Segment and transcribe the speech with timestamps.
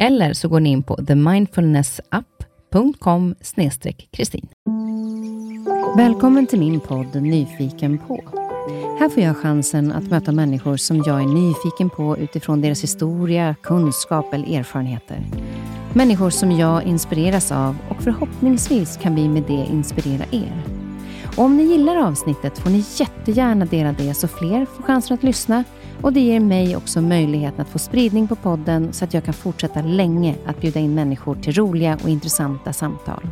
[0.00, 3.34] Eller så går ni in på themindfulnessapp.com
[4.10, 4.48] kristin.
[5.96, 8.24] Välkommen till min podd Nyfiken på.
[9.00, 13.54] Här får jag chansen att möta människor som jag är nyfiken på utifrån deras historia,
[13.62, 15.26] kunskap eller erfarenheter.
[15.94, 20.62] Människor som jag inspireras av och förhoppningsvis kan vi med det inspirera er.
[21.36, 25.22] Och om ni gillar avsnittet får ni jättegärna dela det så fler får chansen att
[25.22, 25.64] lyssna
[26.02, 29.34] och det ger mig också möjligheten att få spridning på podden så att jag kan
[29.34, 33.28] fortsätta länge att bjuda in människor till roliga och intressanta samtal.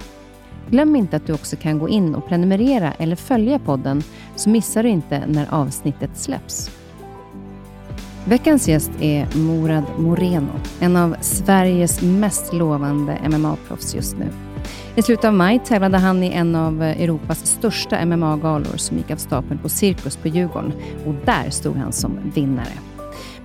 [0.71, 4.03] Glöm inte att du också kan gå in och prenumerera eller följa podden
[4.37, 6.71] så missar du inte när avsnittet släpps.
[8.25, 14.46] Veckans gäst är Morad Moreno, en av Sveriges mest lovande MMA-proffs just nu.
[14.99, 19.17] I slutet av maj tävlade han i en av Europas största MMA-galor som gick av
[19.17, 20.73] stapeln på Cirkus på Djurgården
[21.07, 22.73] och där stod han som vinnare.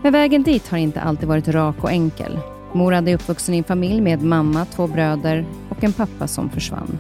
[0.02, 2.39] Men vägen dit har inte alltid varit rak och enkel.
[2.73, 6.97] Morad är uppvuxen i en familj med mamma, två bröder och en pappa som försvann.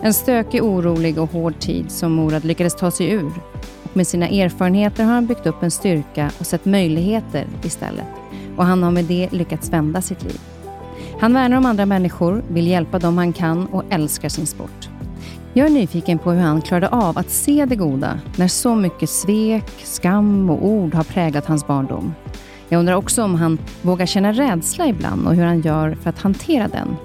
[0.00, 3.32] En stökig, orolig och hård tid som Morad lyckades ta sig ur.
[3.82, 8.06] Och med sina erfarenheter har han byggt upp en styrka och sett möjligheter istället.
[8.56, 10.40] Och han har med det lyckats vända sitt liv.
[11.24, 14.88] Han värnar om andra människor, vill hjälpa dem han kan och älskar sin sport.
[15.52, 19.10] Jag är nyfiken på hur han klarade av att se det goda när så mycket
[19.10, 22.14] svek, skam och ord har präglat hans barndom.
[22.68, 26.18] Jag undrar också om han vågar känna rädsla ibland och hur han gör för att
[26.18, 26.96] hantera den.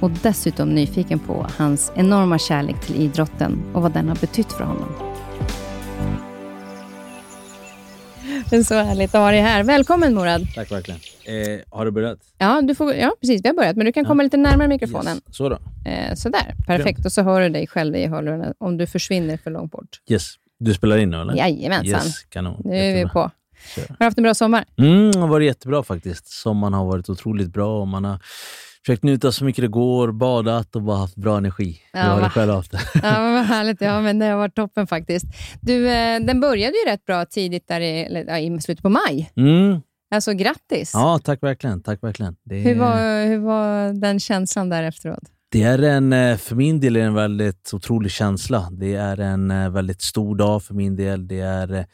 [0.00, 4.64] Och dessutom nyfiken på hans enorma kärlek till idrotten och vad den har betytt för
[4.64, 4.88] honom.
[8.50, 9.64] Det är så härligt att ha dig här.
[9.64, 10.46] Välkommen Morad.
[10.54, 11.00] Tack verkligen.
[11.24, 12.18] Eh, har du börjat?
[12.38, 13.44] Ja, du får, ja, precis.
[13.44, 15.16] Vi har börjat, men du kan komma lite närmare mikrofonen.
[15.16, 15.36] Yes.
[15.36, 15.58] Så då.
[15.90, 16.98] Eh, sådär, perfekt.
[16.98, 17.04] Ja.
[17.06, 20.00] Och så hör du dig själv i hörlurarna om du försvinner för långt bort.
[20.10, 20.34] Yes.
[20.58, 21.34] Du spelar in nu eller?
[21.34, 21.86] Jajamensan.
[21.86, 22.62] Yes, kanon.
[22.64, 23.20] Nu är vi på.
[23.76, 24.64] Har du haft en bra sommar?
[24.78, 26.26] Mm, det har varit jättebra faktiskt.
[26.26, 28.18] Sommaren har varit otroligt bra och man har
[28.86, 31.80] försökt njuta så mycket det går, badat och bara haft bra energi.
[31.92, 32.80] Ja, jag har det själv haft det.
[33.02, 33.80] Ja, vad härligt.
[33.80, 35.26] Ja, men det har varit toppen faktiskt.
[35.60, 39.30] Du, eh, den började ju rätt bra tidigt där i, eller, i slutet på maj.
[39.36, 39.80] Mm.
[40.12, 40.90] Alltså grattis!
[40.94, 41.82] Ja, tack verkligen.
[41.82, 42.36] Tack verkligen.
[42.44, 42.58] Det...
[42.58, 45.22] Hur, var, hur var den känslan där efteråt?
[45.50, 48.68] Det är en, eh, för min del är det en väldigt otrolig känsla.
[48.72, 51.28] Det är en eh, väldigt stor dag för min del.
[51.28, 51.86] Det är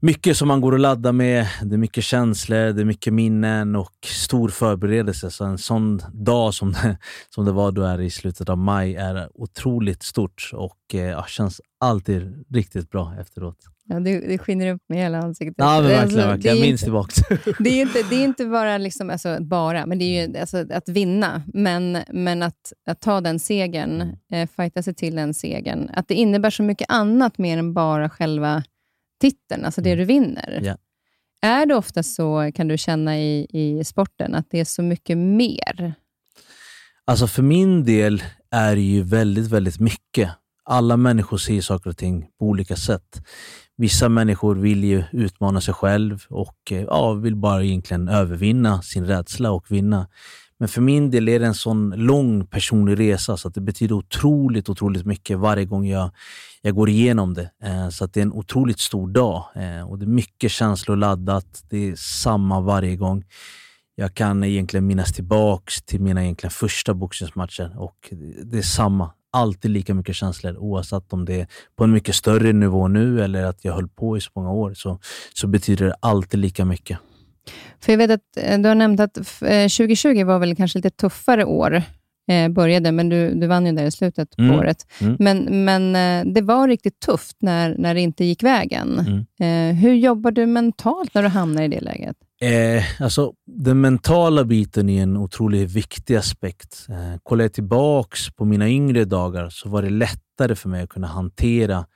[0.00, 1.46] mycket som man går och laddar med.
[1.62, 5.30] Det är mycket känslor, det är mycket minnen och stor förberedelse.
[5.30, 6.98] Så en sån dag som det,
[7.34, 11.60] som det var då är i slutet av maj är otroligt stort och eh, känns
[11.80, 13.73] alltid riktigt bra efteråt.
[13.88, 15.54] Ja, det, det skiner upp med hela ansiktet.
[15.58, 16.02] Ja, men verkligen.
[16.02, 16.56] Alltså, verkligen.
[16.56, 17.12] Jag minns tillbaka.
[17.58, 20.66] det, är inte, det är inte bara, liksom, alltså, bara men det är ju alltså,
[20.70, 21.42] att vinna.
[21.54, 24.16] Men, men att, att ta den segern, mm.
[24.32, 25.90] eh, fighta sig till den segern.
[25.92, 28.62] Att det innebär så mycket annat mer än bara själva
[29.20, 29.98] titeln, alltså det mm.
[29.98, 30.60] du vinner.
[30.62, 30.78] Yeah.
[31.42, 35.18] Är det ofta så, kan du känna i, i sporten, att det är så mycket
[35.18, 35.94] mer?
[37.06, 40.30] Alltså för min del är det ju väldigt, väldigt mycket.
[40.64, 43.26] Alla människor ser saker och ting på olika sätt.
[43.76, 49.06] Vissa människor vill ju utmana sig själv och eh, ja, vill bara egentligen övervinna sin
[49.06, 50.08] rädsla och vinna.
[50.58, 53.94] Men för min del är det en sån lång personlig resa så att det betyder
[53.94, 56.10] otroligt, otroligt mycket varje gång jag,
[56.62, 57.50] jag går igenom det.
[57.64, 60.96] Eh, så att det är en otroligt stor dag eh, och det är mycket känslor
[60.96, 61.64] laddat.
[61.70, 63.24] Det är samma varje gång.
[63.94, 68.12] Jag kan egentligen minnas tillbaks till mina egentligen första boxningsmatcher och
[68.44, 69.10] det är samma.
[69.34, 71.46] Alltid lika mycket känslor oavsett om det är
[71.76, 74.74] på en mycket större nivå nu eller att jag höll på i så många år.
[74.74, 74.98] Så,
[75.34, 76.98] så betyder det alltid lika mycket.
[77.80, 80.90] För jag vet att eh, du har nämnt att 2020 eh, var väl kanske lite
[80.90, 81.82] tuffare år
[82.28, 84.76] eh, började, men du, du vann ju där i slutet på Mm, året.
[85.00, 85.16] mm.
[85.18, 88.98] Men, men eh, det var riktigt tufft när, när det inte gick vägen.
[89.40, 89.70] Mm.
[89.70, 92.16] Eh, hur jobbar du mentalt när du hamnar i det läget?
[92.40, 96.86] Eh, alltså, den mentala biten är en otroligt viktig aspekt.
[96.88, 100.88] Eh, kollar jag tillbaks på mina yngre dagar så var det lättare för mig att
[100.88, 101.86] kunna hantera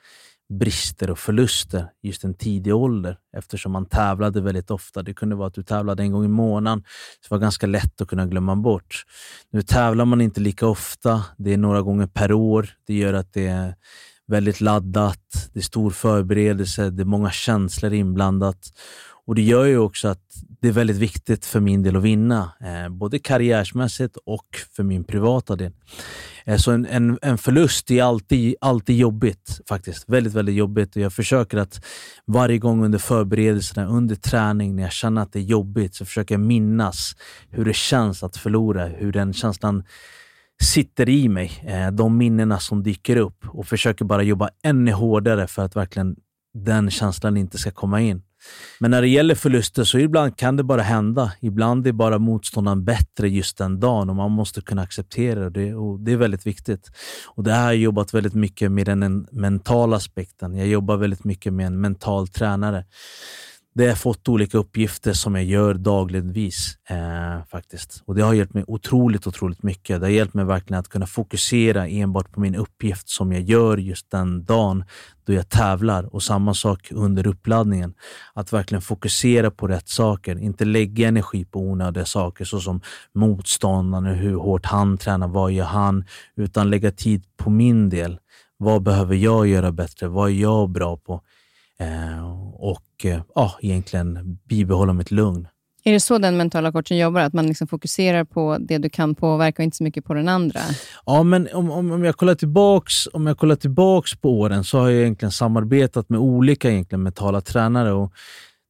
[0.48, 5.02] brister och förluster just en tidig ålder eftersom man tävlade väldigt ofta.
[5.02, 6.84] Det kunde vara att du tävlade en gång i månaden.
[7.20, 9.04] Så det var ganska lätt att kunna glömma bort.
[9.50, 11.24] Nu tävlar man inte lika ofta.
[11.36, 12.70] Det är några gånger per år.
[12.86, 13.74] Det gör att det är
[14.26, 15.50] väldigt laddat.
[15.52, 16.90] Det är stor förberedelse.
[16.90, 18.72] Det är många känslor inblandat.
[19.26, 20.24] Och Det gör ju också att
[20.60, 24.46] det är väldigt viktigt för min del att vinna, eh, både karriärmässigt och
[24.76, 25.72] för min privata del.
[26.44, 30.08] Eh, så en, en, en förlust är alltid, alltid jobbigt, faktiskt.
[30.08, 30.96] Väldigt, väldigt jobbigt.
[30.96, 31.84] Och jag försöker att
[32.26, 36.34] varje gång under förberedelserna, under träning, när jag känner att det är jobbigt, så försöker
[36.34, 37.16] jag minnas
[37.50, 39.84] hur det känns att förlora, hur den känslan
[40.62, 45.46] sitter i mig, eh, de minnena som dyker upp och försöker bara jobba ännu hårdare
[45.46, 46.16] för att verkligen
[46.54, 48.22] den känslan inte ska komma in.
[48.80, 51.32] Men när det gäller förluster så ibland kan det bara hända.
[51.40, 55.74] Ibland är bara motståndaren bättre just den dagen och man måste kunna acceptera det.
[55.74, 56.90] Och det är väldigt viktigt.
[57.26, 60.56] Och Det här har jag jobbat väldigt mycket med den mentala aspekten.
[60.56, 62.84] Jag jobbar väldigt mycket med en mental tränare.
[63.78, 66.78] Där jag har fått olika uppgifter som jag gör dagligvis.
[66.90, 68.02] Eh, faktiskt.
[68.04, 70.00] Och Det har hjälpt mig otroligt, otroligt mycket.
[70.00, 73.76] Det har hjälpt mig verkligen att kunna fokusera enbart på min uppgift som jag gör
[73.76, 74.84] just den dagen
[75.26, 76.14] då jag tävlar.
[76.14, 77.94] Och samma sak under uppladdningen.
[78.34, 80.38] Att verkligen fokusera på rätt saker.
[80.38, 82.80] Inte lägga energi på onödiga saker såsom
[83.14, 86.04] motståndaren, hur hårt han tränar, vad gör han?
[86.36, 88.18] Utan lägga tid på min del.
[88.56, 90.08] Vad behöver jag göra bättre?
[90.08, 91.22] Vad är jag bra på?
[91.80, 95.48] Eh, och eh, ja, egentligen bibehålla mitt lugn.
[95.84, 97.20] Är det så den mentala coachen jobbar?
[97.20, 100.28] Att man liksom fokuserar på det du kan påverka och inte så mycket på den
[100.28, 100.60] andra?
[101.06, 104.78] Ja, men om, om, om, jag kollar tillbaks, om jag kollar tillbaks på åren så
[104.78, 107.92] har jag egentligen samarbetat med olika egentligen mentala tränare.
[107.92, 108.12] Och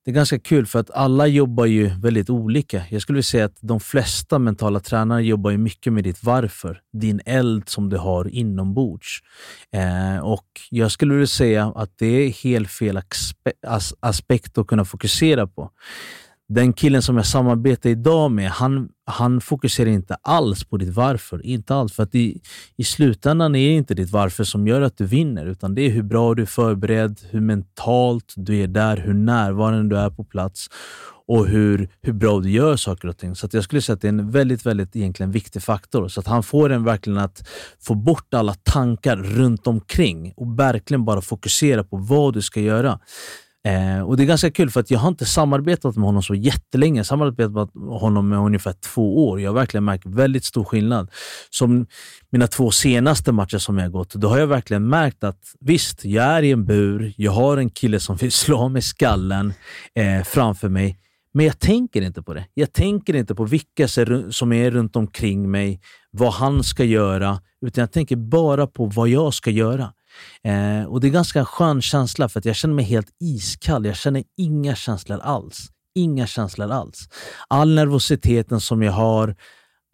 [0.08, 2.82] det är ganska kul för att alla jobbar ju väldigt olika.
[2.90, 6.80] Jag skulle vilja säga att de flesta mentala tränare jobbar ju mycket med ditt varför,
[6.92, 9.20] din eld som du har inombords.
[9.72, 14.66] Eh, och Jag skulle vilja säga att det är helt fel aspe as aspekt att
[14.66, 15.70] kunna fokusera på.
[16.48, 21.46] Den killen som jag samarbetar idag med, han, han fokuserar inte alls på ditt varför.
[21.46, 22.40] Inte alls, för att i,
[22.76, 25.90] i slutändan är det inte ditt varför som gör att du vinner, utan det är
[25.90, 30.24] hur bra du är förberedd, hur mentalt du är där, hur närvarande du är på
[30.24, 30.68] plats
[31.28, 33.34] och hur, hur bra du gör saker och ting.
[33.34, 36.08] Så att jag skulle säga att det är en väldigt, väldigt egentligen viktig faktor.
[36.08, 37.48] Så att han får en verkligen att
[37.80, 43.00] få bort alla tankar runt omkring och verkligen bara fokusera på vad du ska göra.
[43.68, 46.34] Eh, och Det är ganska kul för att jag har inte samarbetat med honom så
[46.34, 46.96] jättelänge.
[46.96, 49.40] Jag har samarbetat med honom med ungefär två år.
[49.40, 51.10] Jag har verkligen märkt väldigt stor skillnad.
[51.50, 51.86] Som
[52.30, 56.04] mina två senaste matcher som jag har gått, då har jag verkligen märkt att visst,
[56.04, 57.14] jag är i en bur.
[57.16, 59.52] Jag har en kille som vill slå mig skallen
[59.94, 60.98] eh, framför mig.
[61.34, 62.46] Men jag tänker inte på det.
[62.54, 63.88] Jag tänker inte på vilka
[64.30, 65.80] som är runt omkring mig,
[66.10, 69.92] vad han ska göra, utan jag tänker bara på vad jag ska göra.
[70.44, 73.86] Eh, och Det är ganska en skön känsla för att jag känner mig helt iskall.
[73.86, 75.68] Jag känner inga känslor alls.
[75.94, 77.08] Inga känslor alls.
[77.48, 79.36] All nervositeten som jag har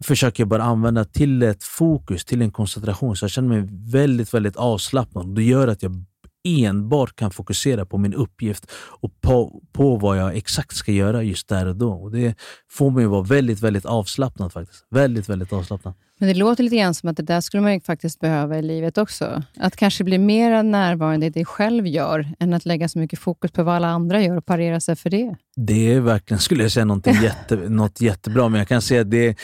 [0.03, 3.15] försöker jag bara använda till ett fokus, till en koncentration.
[3.15, 5.35] Så jag känner mig väldigt, väldigt avslappnad.
[5.35, 6.05] Det gör att jag
[6.45, 11.47] enbart kan fokusera på min uppgift och på, på vad jag exakt ska göra just
[11.47, 11.93] där och då.
[11.93, 12.35] Och Det
[12.71, 14.85] får mig att vara väldigt, väldigt avslappnad faktiskt.
[14.89, 15.93] Väldigt, väldigt avslappnad.
[16.19, 18.97] Men det låter lite grann som att det där skulle man faktiskt behöva i livet
[18.97, 19.43] också.
[19.57, 23.51] Att kanske bli mer närvarande i det själv gör, än att lägga så mycket fokus
[23.51, 25.35] på vad alla andra gör och parera sig för det.
[25.55, 28.49] Det är verkligen, skulle jag säga, någonting jätte, något jättebra.
[28.49, 29.37] Men jag kan säga att det,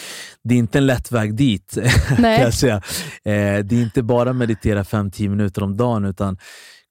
[0.44, 1.78] det är inte en lätt väg dit.
[2.20, 2.42] Nej.
[2.42, 2.76] Kan säga.
[2.76, 6.38] Eh, det är inte bara meditera 5-10 minuter om dagen, utan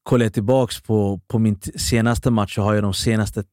[0.03, 3.43] kollar jag tillbaka på, på min senaste match så har jag de senaste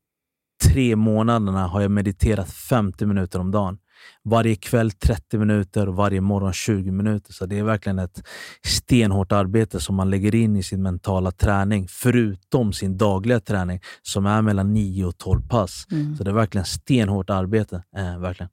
[0.65, 3.79] tre månaderna har jag mediterat 50 minuter om dagen.
[4.25, 7.33] Varje kväll 30 minuter och varje morgon 20 minuter.
[7.33, 8.23] Så det är verkligen ett
[8.65, 14.27] stenhårt arbete som man lägger in i sin mentala träning, förutom sin dagliga träning som
[14.27, 15.87] är mellan 9 och 12 pass.
[15.91, 16.17] Mm.
[16.17, 17.83] Så det är verkligen stenhårt arbete.
[17.97, 18.51] Eh, verkligen.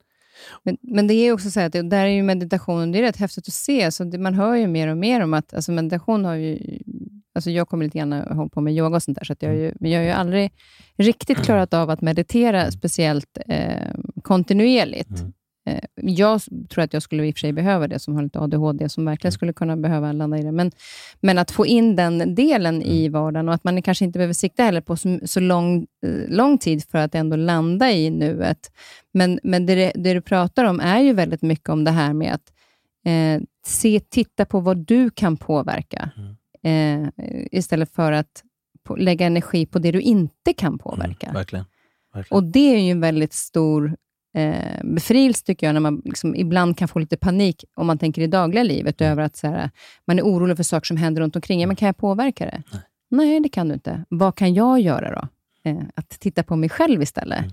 [0.62, 3.16] Men, men det är också så att det, där är ju meditationen, det är rätt
[3.16, 3.92] häftigt att se.
[3.92, 6.78] Så det, man hör ju mer och mer om att alltså meditation har ju...
[7.36, 9.48] Alltså jag kommer lite grann och håller på med yoga och sånt där, så jag,
[9.48, 10.52] har ju, men jag har ju aldrig
[10.96, 15.10] riktigt klarat av att meditera speciellt eh, kontinuerligt.
[15.10, 15.32] Mm.
[15.68, 16.40] Eh, jag
[16.70, 19.04] tror att jag skulle i och för sig behöva det, som har lite ADHD, som
[19.04, 20.52] verkligen skulle kunna behöva landa i det.
[20.52, 20.72] Men,
[21.20, 24.62] men att få in den delen i vardagen och att man kanske inte behöver sikta
[24.62, 28.72] heller på så, så lång, eh, lång tid för att ändå landa i nuet.
[29.12, 32.34] Men, men det, det du pratar om är ju väldigt mycket om det här med
[32.34, 32.52] att
[33.06, 36.10] Eh, se, titta på vad du kan påverka,
[36.66, 37.08] eh,
[37.52, 38.42] istället för att
[38.84, 41.32] på, lägga energi på det du inte kan påverka.
[41.32, 41.64] Verkligen.
[42.14, 42.36] Verkligen.
[42.36, 43.96] Och det är ju en väldigt stor
[44.36, 48.22] eh, befrielse, tycker jag, när man liksom ibland kan få lite panik, om man tänker
[48.22, 49.70] i dagliga livet, över att så här,
[50.06, 51.60] man är orolig för saker som händer runt omkring.
[51.60, 52.62] Ja, men kan jag påverka det?
[52.72, 52.82] Nej.
[53.10, 54.04] Nej, det kan du inte.
[54.08, 55.28] Vad kan jag göra då?
[55.66, 57.44] Eh, att titta på mig själv istället.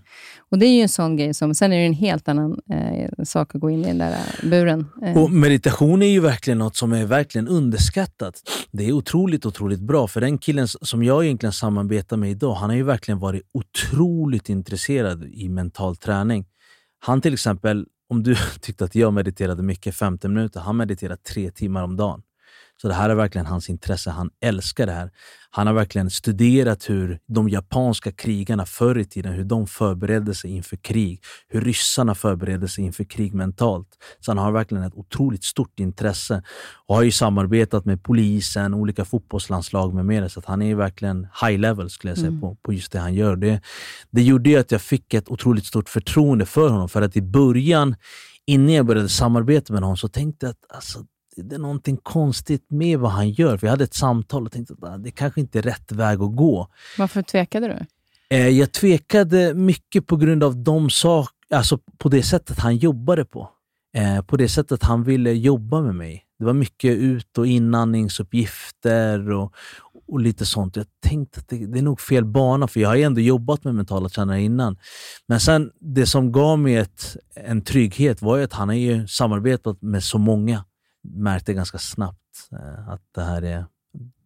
[0.51, 3.23] Och Det är ju en sån grej som, sen är det en helt annan eh,
[3.23, 4.85] sak att gå in i den där eh, buren.
[5.01, 8.41] Eh, Och meditation är ju verkligen något som är verkligen underskattat.
[8.71, 10.07] Det är otroligt, otroligt bra.
[10.07, 14.49] För den killen som jag egentligen samarbetar med idag, han har ju verkligen varit otroligt
[14.49, 16.45] intresserad i mental träning.
[16.99, 21.51] Han till exempel, om du tyckte att jag mediterade mycket, 15 minuter, han mediterar tre
[21.51, 22.21] timmar om dagen.
[22.83, 24.09] Så det här är verkligen hans intresse.
[24.09, 25.11] Han älskar det här.
[25.49, 30.51] Han har verkligen studerat hur de japanska krigarna förr i tiden, hur de förberedde sig
[30.51, 31.23] inför krig.
[31.47, 33.87] Hur ryssarna förberedde sig inför krig mentalt.
[34.19, 36.43] Så han har verkligen ett otroligt stort intresse
[36.87, 40.29] och har ju samarbetat med polisen, olika fotbollslandslag med mera.
[40.29, 42.41] Så han är verkligen high level skulle jag säga Mm.
[42.41, 43.35] på, på just det han gör.
[43.35, 43.61] Det,
[44.11, 46.89] det gjorde ju att jag fick ett otroligt stort förtroende för honom.
[46.89, 47.95] För att i början,
[48.45, 52.65] innan jag började samarbeta med honom, så tänkte jag att alltså, det är någonting konstigt
[52.69, 53.57] med vad han gör.
[53.57, 56.35] För jag hade ett samtal och tänkte att det kanske inte är rätt väg att
[56.35, 56.67] gå.
[56.97, 57.85] varför tvekade du?
[58.35, 63.25] Eh, jag tvekade mycket på grund av de sak, alltså på det sättet han jobbade
[63.25, 63.49] på.
[63.97, 66.25] Eh, på det sättet han ville jobba med mig.
[66.39, 69.53] Det var mycket ut och inandningsuppgifter och,
[70.07, 70.75] och lite sånt.
[70.75, 73.63] Jag tänkte att det, det är nog fel bana, för jag har ju ändå jobbat
[73.63, 74.77] med mentala tränare innan.
[75.27, 79.07] Men sen, det som gav mig ett, en trygghet var ju att han har ju
[79.07, 80.63] samarbetat med så många.
[81.03, 83.65] Märkte ganska snabbt eh, att det här är,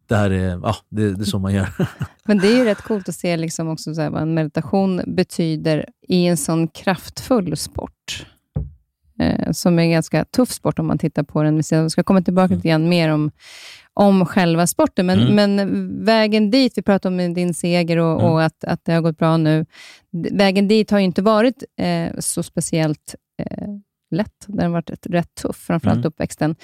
[0.08, 1.70] det här är, ja, det, det är så man gör.
[2.26, 5.02] Men det är ju rätt coolt att se liksom också så här vad en meditation
[5.08, 8.26] betyder i en sån kraftfull sport.
[9.20, 11.56] Eh, som är en ganska tuff sport om man tittar på den.
[11.58, 13.32] Vi ska- komma tillbaka lite grann mer om,
[13.94, 15.36] om själva sporten, men, Mm.
[15.56, 18.32] men vägen dit, vi pratade om din seger och, Mm.
[18.32, 19.66] och att, att det har gått bra nu.
[20.32, 23.68] Vägen dit har ju inte varit eh, så speciellt eh,
[24.12, 24.46] lätt.
[24.48, 26.08] Den har varit rätt, tuff, framförallt Mm.
[26.08, 26.56] uppväxten.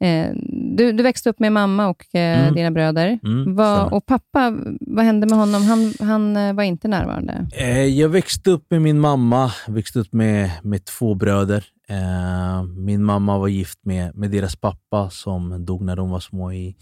[0.00, 0.30] Eh,
[0.76, 2.54] du, du växte upp med mamma och eh, Mm.
[2.54, 3.18] dina bröder.
[3.24, 3.94] Mm, stämmer.
[3.94, 5.62] och pappa, vad hände med honom?
[5.64, 7.48] Han, han eh, var inte närvarande.
[7.52, 11.64] Eh, Jag växte upp med min mamma, växte upp med, med två bröder.
[11.88, 16.52] Eh, Min mamma var gift med, med deras pappa som dog när de var små
[16.52, 16.76] i,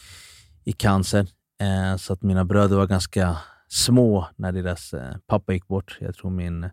[0.64, 1.26] i cancer.
[1.61, 3.37] Eh, Så att mina bröder var ganska
[3.68, 4.94] små när deras
[5.26, 5.96] pappa gick bort.
[6.00, 6.70] Jag tror min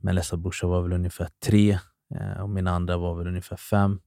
[0.00, 1.78] mellersta brorsa var väl ungefär tre
[2.42, 4.00] och min andra var väl ungefär fem.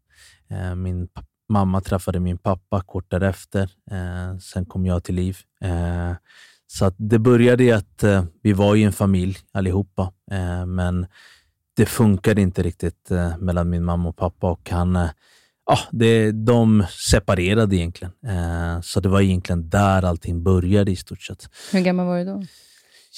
[0.49, 1.07] Eh, Min
[1.49, 3.69] mamma träffade min pappa kort därefter.
[3.91, 5.37] Eh, Sen kom jag till liv.
[5.61, 6.13] Eh,
[6.67, 11.07] så det började i att eh, vi var i en familj allihopa, eh, men
[11.75, 15.09] det funkade inte riktigt eh, mellan min mamma och pappa och han, eh,
[15.65, 18.13] ja, det, de separerade egentligen.
[18.27, 21.49] Eh, så det var egentligen där allting började i stort sett.
[21.71, 22.43] Hur gammal var du då?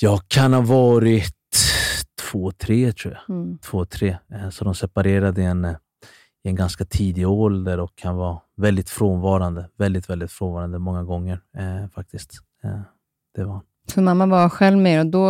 [0.02, 1.36] Jag kan ha varit
[2.34, 3.36] två, tre tror jag.
[3.36, 3.58] Mm.
[3.58, 4.18] Två, tre.
[4.34, 5.76] Eh, så de separerade i en, eh,
[6.44, 9.70] i en ganska tidig ålder och han var väldigt frånvarande.
[9.78, 12.34] Väldigt, väldigt frånvarande många gånger eh, faktiskt.
[12.64, 12.80] Eh,
[13.36, 13.62] det var.
[13.94, 15.28] Så mamma var själv med och då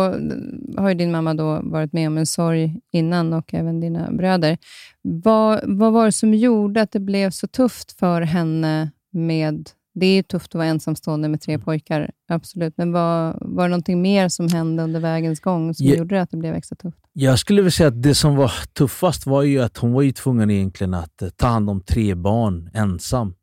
[0.76, 4.58] har ju din mamma då varit med om en sorg innan och även dina bröder.
[5.02, 9.70] Vad, vad var det som gjorde att det blev så tufft för henne med...
[9.94, 12.74] Det är ju tufft att vara ensamstående med tre pojkar, absolut.
[12.76, 15.94] Men var, var det någonting mer som hände under vägens gång som Ja.
[15.94, 16.98] gjorde att det blev extra tufft?
[17.12, 20.12] Jag skulle vilja säga att det som var tuffast var ju att hon var ju
[20.12, 23.34] tvungen egentligen att eh, ta hand om tre barn ensam.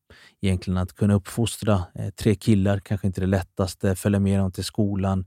[0.41, 4.63] Egentligen att kunna uppfostra eh, tre killar, kanske inte det lättaste, följa med dem till
[4.63, 5.25] skolan,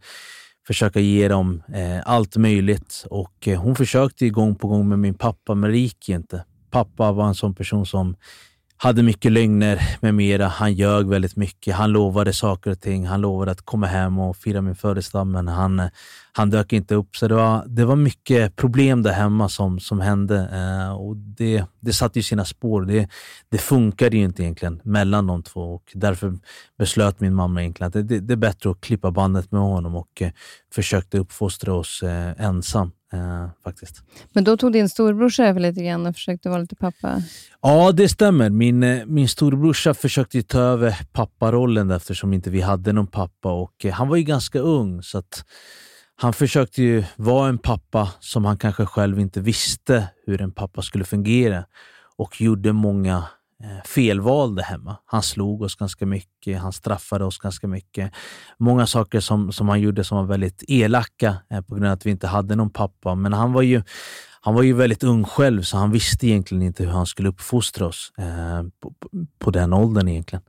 [0.67, 3.07] försöka ge dem eh, allt möjligt.
[3.11, 6.45] Och Hon försökte gång på gång med min pappa, men det gick inte.
[6.71, 8.17] Pappa var en sån person som
[8.85, 10.47] hade mycket lögner med mera.
[10.47, 11.75] Han ljög väldigt mycket.
[11.75, 13.07] Han lovade saker och ting.
[13.07, 15.91] Han lovade att komma hem och fira min födelsedag, men han,
[16.33, 17.17] han dök inte upp.
[17.17, 21.65] Så det var, det var mycket problem där hemma som, som hände eh, och det,
[21.81, 22.83] det satte ju sina spår.
[22.83, 23.09] Det,
[23.49, 26.39] det funkade ju inte egentligen mellan de två och därför
[26.79, 29.97] beslöt min mamma egentligen att det, det, det är bättre att klippa bandet med honom
[29.97, 30.31] och eh,
[30.75, 34.03] försökte uppfostra oss eh, ensam eh, faktiskt.
[34.33, 37.23] Men då tog din storebrorsa över lite grann och försökte vara lite pappa.
[37.63, 38.51] Ja, det stämmer.
[38.51, 43.85] Min, eh, min storebrorsa försökte ta över papparollen eftersom inte vi hade någon pappa och
[43.85, 45.45] eh, han var ju ganska ung så att
[46.17, 50.83] han försökte ju vara en pappa som han kanske själv inte visste hur en pappa
[50.83, 51.65] skulle fungera
[52.17, 53.25] och gjorde många
[53.65, 54.97] Eh, felvalde felval där hemma.
[55.05, 58.13] Han slog oss ganska mycket, han straffade oss ganska mycket.
[58.59, 62.07] Många saker som, som han gjorde som var väldigt elaka eh, på grund av att
[62.07, 63.15] vi inte hade någon pappa.
[63.15, 63.83] Men han var ju
[64.45, 67.87] han var ju väldigt ung själv, så han visste egentligen inte hur han skulle uppfostra
[67.87, 68.93] oss eh, på,
[69.39, 70.09] på, den åldern.
[70.09, 70.43] egentligen.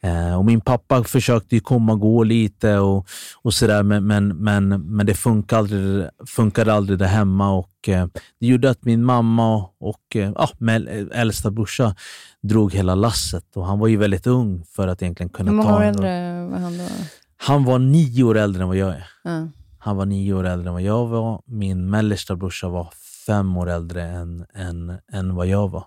[0.00, 3.08] Eh, och Min pappa försökte ju komma och gå lite och,
[3.42, 7.50] och sådär, men, men, men, men det funkade aldrig, funkade aldrig där hemma.
[7.52, 8.06] Och, eh,
[8.40, 11.94] det gjorde att min mamma och, och eh, min äldsta brorsa
[12.42, 13.56] drog hela lasset.
[13.56, 15.56] Och Han var ju väldigt ung för att egentligen kunna ta...
[15.56, 16.84] Hur många år äldre var han då?
[17.36, 19.06] Han var nio år äldre än vad jag är.
[19.24, 19.48] Ja.
[19.78, 21.42] Han var nio år äldre än vad jag var.
[21.46, 22.88] Min mellersta brorsa var
[23.28, 25.84] fem år äldre än, än, än vad jag var.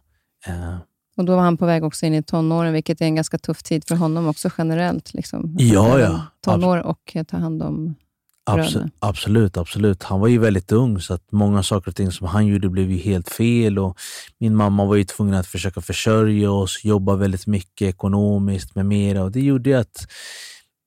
[0.48, 0.76] Eh.
[1.18, 3.64] Och Då var han på väg också in i tonåren, vilket är en ganska tuff
[3.64, 5.14] tid för honom också generellt.
[5.14, 5.56] Liksom.
[5.60, 6.22] Ja, ja.
[6.42, 7.96] Tonår och ta hand om
[8.44, 10.04] Abs absolut, absolut.
[10.04, 12.92] Han var ju väldigt ung, så att många saker och ting som han gjorde blev
[12.92, 13.80] ju helt fel.
[13.80, 13.98] Och
[14.40, 19.24] min mamma var ju tvungen att försöka försörja oss, jobba väldigt mycket ekonomiskt med mera.
[19.24, 20.08] Och det gjorde att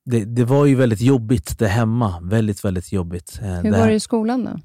[0.04, 2.20] det, det var ju väldigt jobbigt där hemma.
[2.22, 3.38] Väldigt, väldigt jobbigt.
[3.42, 4.60] Eh, Hur var det i skolan då?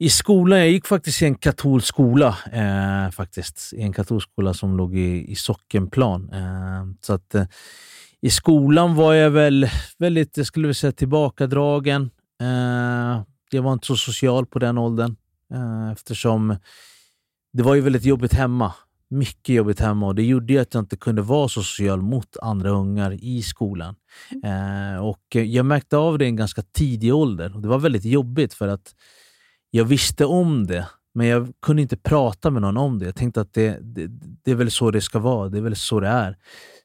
[0.00, 2.36] I skolan, jag gick faktiskt i en katolsk skola.
[2.52, 3.72] Eh, faktiskt.
[3.72, 6.30] I en katolsk skola som låg i, i Sockenplan.
[6.32, 7.44] Eh, så att, eh,
[8.20, 12.10] I skolan var jag väl väldigt, jag skulle säga tillbakadragen.
[12.40, 15.16] Eh, jag var inte så social på den åldern
[15.54, 16.56] eh, eftersom
[17.52, 18.72] det var ju väldigt jobbigt hemma
[19.10, 22.70] mycket jobbigt hemma och det gjorde att jag inte kunde vara så social mot andra
[22.70, 23.94] ungar i skolan.
[24.44, 28.04] Eh, och Jag märkte av det i en ganska tidig ålder och det var väldigt
[28.04, 28.94] jobbigt för att
[29.70, 33.04] jag visste om det, men jag kunde inte prata med någon om det.
[33.04, 34.06] Jag tänkte att det, det,
[34.44, 36.36] det är väl så det ska vara, det är väl så det är.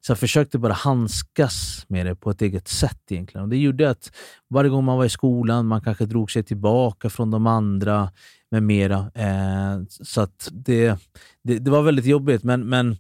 [0.02, 3.44] Så jag försökte bara handskas med det på ett eget sätt egentligen.
[3.44, 4.12] Och Det gjorde att
[4.50, 8.12] varje gång man var i skolan, man kanske drog sig tillbaka från de andra
[8.52, 9.12] med mera.
[9.16, 11.00] Eh, så att det,
[11.44, 12.98] det, det, var väldigt jobbigt, men, men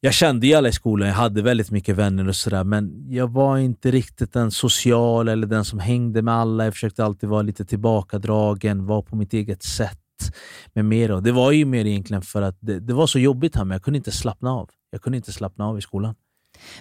[0.00, 3.32] jag kände ju alla i skolan, jag hade väldigt mycket vänner och sådär, men jag
[3.32, 6.64] var inte riktigt den social eller den som hängde med alla.
[6.64, 9.98] Jag försökte alltid vara lite tillbakadragen, vara på mitt eget sätt
[10.72, 11.20] med mera.
[11.20, 13.82] Det var ju mer egentligen för att det, det var så jobbigt här, men jag
[13.82, 14.70] kunde inte slappna av.
[14.90, 16.14] Jag kunde inte slappna av i skolan.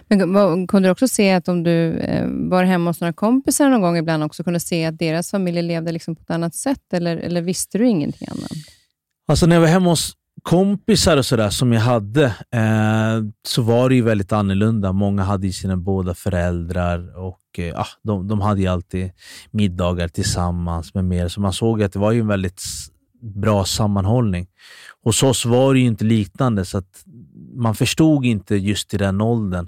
[0.08, 3.82] Men kunde du också se att om du eh, var hemma hos några kompisar någon
[3.82, 7.18] gång ibland också kunde se att deras familjer levde liksom på ett annat sätt, eller,
[7.18, 8.52] eller visste du ingenting annat?
[9.28, 10.14] Alltså när jag var hemma hos
[10.46, 14.92] kompisar och sådär som jag hade, eh, så var det ju väldigt annorlunda.
[14.92, 19.12] Många hade ju sina båda föräldrar och eh, ah, de, de hade ju alltid
[19.52, 21.28] middagar tillsammans med mer.
[21.28, 22.62] Så man såg att det var ju en väldigt
[23.22, 24.48] bra sammanhållning.
[25.04, 27.04] Hos oss var det ju inte liknande, så att
[27.56, 29.68] man förstod inte just i den åldern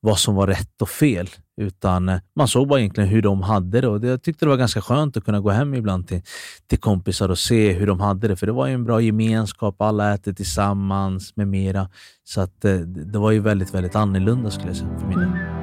[0.00, 1.28] vad som var rätt och fel.
[1.60, 3.88] Utan eh, man såg bara egentligen hur de hade det.
[3.88, 6.22] Och Jag tyckte det var ganska skönt att kunna gå hem ibland till,
[6.66, 8.36] till kompisar och se hur de hade det.
[8.36, 11.88] För det var ju en bra gemenskap, alla äter tillsammans med mera.
[12.24, 15.18] Så att, eh, det, det var ju väldigt, väldigt annorlunda skulle jag säga för min
[15.18, 15.59] del.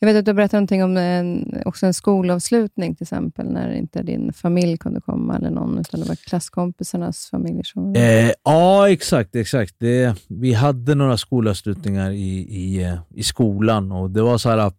[0.00, 4.02] Jag vet att du berättade någonting om en, också en skolavslutning, till exempel, när inte
[4.02, 7.94] din familj kunde komma, eller någon, utan det var klasskompisarnas familjer som...
[7.94, 9.36] Eh, ja, exakt.
[9.36, 9.74] exakt.
[9.78, 14.72] Det, vi hade några skolavslutningar i, i, i skolan och det var så här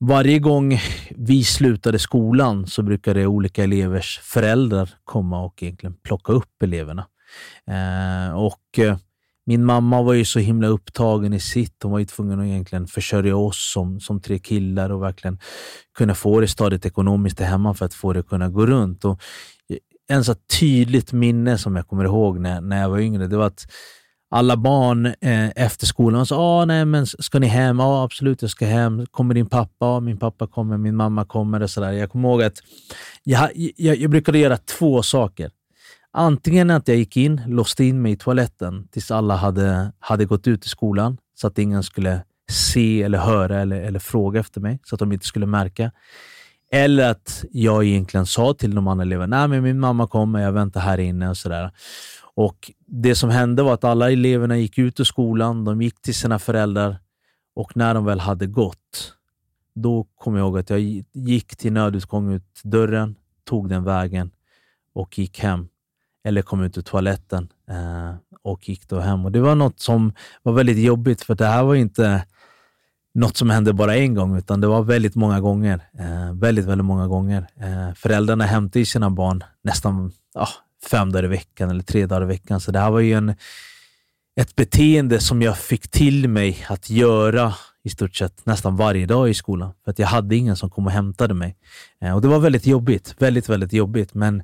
[0.00, 0.80] varje gång
[1.16, 7.06] vi slutade skolan så brukade olika elevers föräldrar komma och egentligen plocka upp eleverna.
[7.66, 8.96] Eh, och eh,
[9.46, 11.82] min mamma var ju så himla upptagen i sitt.
[11.82, 15.38] Hon var ju tvungen att egentligen försörja oss som, som tre killar och verkligen
[15.98, 19.04] kunna få det stadigt ekonomiskt hemma för att få det att kunna gå runt.
[19.04, 19.20] Och
[20.08, 23.46] en så tydligt minne som jag kommer ihåg när, när jag var yngre, det var
[23.46, 23.66] att
[24.30, 27.78] alla barn eh, efter skolan sa ah, nej, men ska ni hem?
[27.78, 29.06] Ja, absolut, jag ska hem.
[29.06, 29.86] Kommer din pappa?
[29.86, 31.62] Ja, min pappa kommer, min mamma kommer.
[31.62, 31.92] Och sådär.
[31.92, 32.58] Jag kommer ihåg att
[33.22, 35.50] jag, jag, jag brukade göra två saker.
[36.12, 40.46] Antingen att jag gick in, låste in mig i toaletten tills alla hade, hade gått
[40.46, 44.78] ut i skolan, så att ingen skulle se eller höra eller, eller fråga efter mig,
[44.84, 45.92] så att de inte skulle märka.
[46.72, 50.52] Eller att jag egentligen sa till de andra eleverna, nej men min mamma kommer, jag
[50.52, 51.72] väntar här inne och sådär.
[52.34, 56.14] Och Det som hände var att alla eleverna gick ut ur skolan, de gick till
[56.14, 56.96] sina föräldrar
[57.54, 59.14] och när de väl hade gått,
[59.74, 60.80] då kom jag ihåg att jag
[61.12, 64.30] gick till nödutgång ut dörren, tog den vägen
[64.94, 65.68] och gick hem
[66.24, 69.24] eller kom ut ur toaletten eh, och gick då hem.
[69.24, 72.24] Och Det var något som var väldigt jobbigt, för det här var inte
[73.14, 75.80] något som hände bara en gång, utan det var väldigt många gånger.
[75.98, 77.46] Eh, väldigt, väldigt många gånger.
[77.60, 80.48] Eh, föräldrarna hämtade sina barn nästan ah,
[80.90, 82.60] fem dagar i veckan eller tre dagar i veckan.
[82.60, 83.34] Så det här var ju en,
[84.40, 89.30] ett beteende som jag fick till mig att göra i stort sett nästan varje dag
[89.30, 89.72] i skolan.
[89.84, 91.56] För att jag hade ingen som kom och hämtade mig.
[92.00, 93.14] Eh, och Det var väldigt jobbigt.
[93.18, 94.14] Väldigt, väldigt jobbigt.
[94.14, 94.42] Men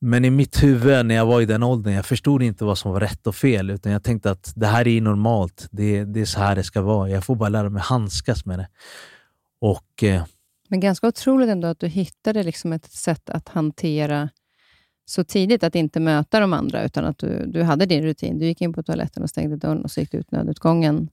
[0.00, 2.92] men i mitt huvud när jag var i den åldern, jag förstod inte vad som
[2.92, 3.70] var rätt och fel.
[3.70, 5.68] Utan jag tänkte att det här är normalt.
[5.70, 7.10] Det, det är så här det ska vara.
[7.10, 8.68] Jag får bara lära mig handskas med det.
[9.60, 10.24] Och, eh,
[10.68, 14.28] Men ganska otroligt ändå att du hittade liksom ett sätt att hantera
[15.04, 18.38] så tidigt, att inte möta de andra, utan att du, du hade din rutin.
[18.38, 21.08] Du gick in på toaletten och stängde dörren och så gick du ut nödutgången.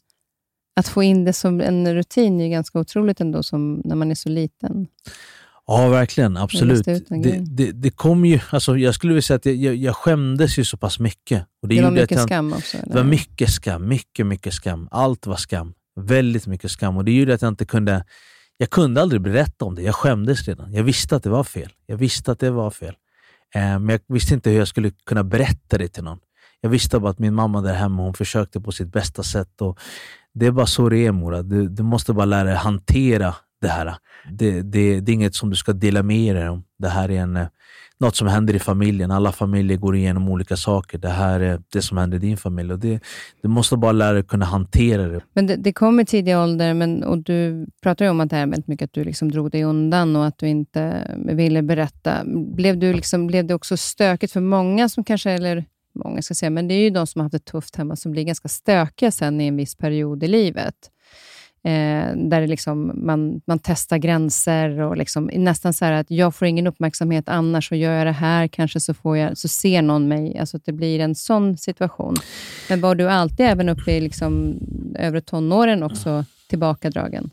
[0.76, 4.16] Att få in det som en rutin är ganska otroligt ändå, som när man är
[4.16, 4.88] så liten.
[5.68, 6.38] Ja, verkligen.
[6.38, 6.86] Absolut.
[6.86, 10.66] Det, det, det kom ju, alltså, jag skulle vilja säga att jag, jag, skämdes ju
[10.66, 11.46] så pass mycket.
[11.62, 12.78] Och Det, var gjorde att mycket jag- skam också?
[12.78, 12.88] Eller?
[12.90, 14.88] Det var mycket skam, mycket, mycket skam.
[14.92, 15.74] Allt var skam.
[16.00, 16.98] Väldigt mycket skam.
[16.98, 18.06] Och det gjorde att jag inte kunde...
[18.58, 19.82] Jag kunde aldrig berätta om det.
[19.82, 20.74] Jag skämdes redan.
[20.74, 21.70] Jag visste att det var fel.
[21.86, 22.94] Jag visste att det var fel.
[23.56, 26.20] Eh, men jag visste inte hur jag skulle kunna berätta det till någon.
[26.62, 29.62] Jag visste bara att min mamma där hemma, hon försökte på sitt bästa sätt.
[29.62, 29.80] Och
[30.34, 31.42] det är bara så det är Mora.
[31.44, 33.96] Du, du måste bara lära dig hantera det här.
[34.32, 36.64] Det, det, det är inget som du ska dela med dig om.
[36.80, 37.48] Det här är en, eh,
[38.00, 39.12] något som händer i familjen.
[39.12, 40.98] Alla familjer går igenom olika saker.
[40.98, 42.74] Det här är det som händer i din familj.
[42.74, 43.00] Och det,
[43.42, 45.22] du måste bara lära dig kunna hantera det.
[45.34, 48.36] Men det, det kom i tidig ålder, men, och du pratar ju om att det
[48.36, 51.62] här är väldigt mycket att du liksom drog dig undan och att du inte ville
[51.62, 52.24] berätta.
[52.56, 56.50] Blev, du liksom, blev det också stökigt för många som kanske, eller många ska säga,
[56.50, 59.12] men det är ju de som har haft det tufft hemma som blir ganska stökiga
[59.12, 60.76] sen i en viss period i livet.
[61.66, 66.36] Eh, där det liksom, man, man testar gränser och liksom, nästan så här att jag
[66.36, 69.82] får ingen uppmärksamhet annars, och gör jag det här kanske så, får jag, så ser
[69.82, 70.38] någon mig.
[70.38, 72.16] Alltså att det blir en sån situation.
[72.70, 74.60] Men var du alltid, även uppe i liksom,
[75.00, 77.30] övre tonåren, också tillbakadragen?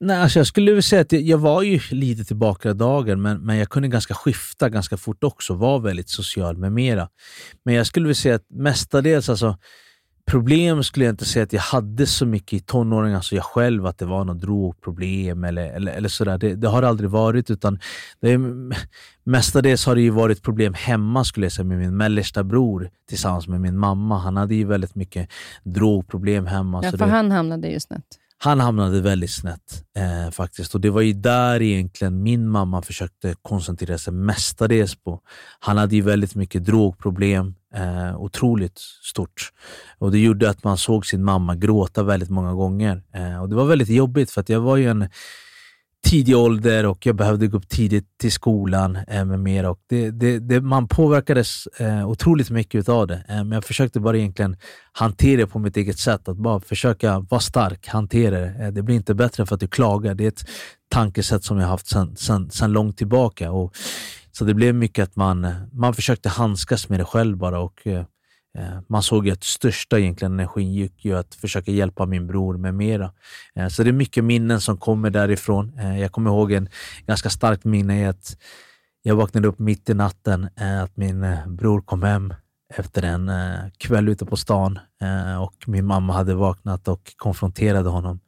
[0.00, 3.56] Nej, alltså jag skulle vilja säga att jag, jag var ju lite tillbakadragen, men, men
[3.56, 5.54] jag kunde ganska skifta ganska fort också.
[5.54, 7.08] Var väldigt social med mera.
[7.64, 9.56] Men jag skulle vilja säga att mestadels, alltså,
[10.30, 13.86] problem skulle jag inte säga att jag hade så mycket i tonåren, alltså jag själv,
[13.86, 16.38] att det var något drogproblem eller, eller, eller sådär.
[16.38, 17.78] Det, det har det aldrig varit, utan
[18.20, 18.40] det är,
[19.24, 23.48] mestadels har det ju varit problem hemma skulle jag säga med min mellersta bror tillsammans
[23.48, 24.18] med min mamma.
[24.18, 25.28] Han hade ju väldigt mycket
[25.64, 26.80] drogproblem hemma.
[26.84, 28.04] Ja, för det, han hamnade ju snett.
[28.38, 30.74] han hamnade väldigt snett eh, faktiskt.
[30.74, 35.20] Och Det var ju där egentligen min mamma försökte koncentrera sig mestadels på.
[35.60, 39.52] Han hade ju väldigt mycket drogproblem, eh, otroligt stort.
[39.98, 43.02] Och Det gjorde att man såg sin mamma gråta väldigt många gånger.
[43.14, 45.08] Eh, och Det var väldigt jobbigt för att jag var ju en
[46.04, 49.70] tidig ålder och jag behövde gå upp tidigt till skolan eh, med mera.
[49.70, 53.24] Och det, det, det, man påverkades eh, otroligt mycket av det.
[53.28, 54.56] Eh, men jag försökte bara egentligen
[54.92, 56.28] hantera det på mitt eget sätt.
[56.28, 58.54] Att bara försöka vara stark, hantera det.
[58.60, 60.14] Eh, det blir inte bättre för att du klagar.
[60.14, 60.44] Det är ett
[60.88, 61.86] tankesätt som jag haft
[62.18, 63.50] sedan långt tillbaka.
[63.52, 63.74] Och,
[64.32, 67.60] så det blev mycket att man, man försökte handskas med det själv bara.
[67.60, 68.04] Och, eh,
[68.58, 72.74] eh Man såg att största egentligen energin gick ju att försöka hjälpa min bror med
[72.74, 73.12] mera.
[73.54, 75.78] Eh, Så det är mycket minnen som kommer därifrån.
[75.78, 76.68] Eh, Jag kommer ihåg en
[77.06, 78.36] ganska starkt minne i att
[79.02, 82.34] jag vaknade upp mitt i natten, eh, att min eh, bror kom hem
[82.74, 83.30] efter en
[83.78, 84.78] kväll ute på stan
[85.40, 88.20] och min mamma hade vaknat och konfronterade honom.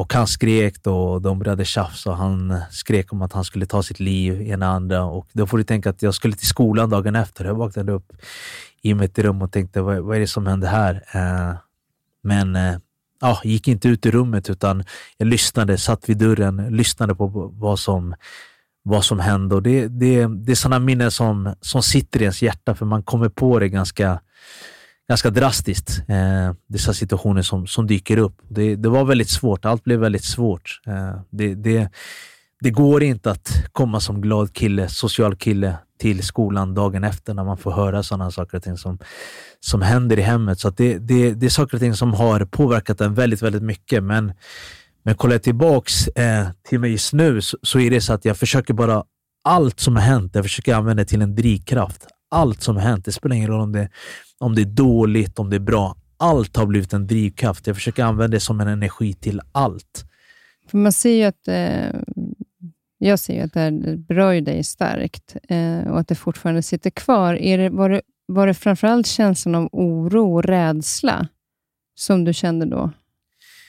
[0.00, 3.66] Och han skrek då och de började tjafsa och han skrek om att han skulle
[3.66, 5.04] ta sitt liv, ena andra.
[5.04, 7.44] Och då får du tänka att jag skulle till skolan dagen efter.
[7.44, 8.12] Jag vaknade upp
[8.82, 10.94] i mitt rum och tänkte, vad, vad är det som händer här?
[11.12, 11.56] Eh,
[12.22, 12.76] men eh,
[13.20, 14.84] ja, gick inte ut i rummet utan
[15.16, 18.14] jag lyssnade, satt vid dörren, lyssnade på vad som,
[18.82, 19.54] vad som hände.
[19.54, 23.02] Och det, det, det är sådana minnen som, som sitter i ens hjärta för man
[23.02, 24.20] kommer på det ganska,
[25.10, 26.02] ganska drastiskt.
[26.08, 28.36] Eh, dessa situationer som, som dyker upp.
[28.48, 30.80] Det, det var väldigt svårt, allt blev väldigt svårt.
[30.86, 31.90] Eh, det, det,
[32.60, 37.44] det går inte att komma som glad kille, social kille till skolan dagen efter när
[37.44, 38.98] man får höra sådana saker och ting som,
[39.60, 40.60] som händer i hemmet.
[40.60, 43.62] Så att det, det, det är saker och ting som har påverkat en väldigt, väldigt
[43.62, 44.02] mycket.
[44.02, 44.32] Men,
[45.02, 48.24] men kollar jag tillbaks eh, till mig just nu så, så är det så att
[48.24, 49.04] jag försöker bara
[49.44, 52.06] allt som har hänt, jag försöker använda det till en drivkraft.
[52.30, 53.88] Allt som har hänt, det spelar ingen roll om det,
[54.38, 55.96] om det är dåligt, om det är bra.
[56.16, 57.66] Allt har blivit en drivkraft.
[57.66, 60.04] Jag försöker använda det som en energi till allt.
[60.70, 62.00] För man ser ju att, eh,
[62.98, 66.90] jag ser ju att det här berör dig starkt eh, och att det fortfarande sitter
[66.90, 67.34] kvar.
[67.34, 71.28] Är det, var, det, var det framförallt känslan av oro och rädsla
[71.94, 72.90] som du kände då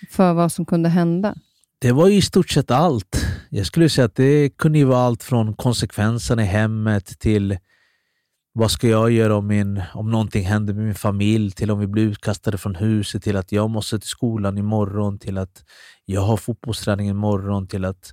[0.09, 1.35] för vad som kunde hända?
[1.79, 3.25] Det var ju i stort sett allt.
[3.49, 7.57] Jag skulle säga att det kunde ju vara allt från konsekvenserna i hemmet till
[8.53, 11.87] vad ska jag göra om, min, om någonting händer med min familj, till om vi
[11.87, 15.63] blir utkastade från huset, till att jag måste till skolan imorgon, till att
[16.05, 18.11] jag har fotbollsträning imorgon, till att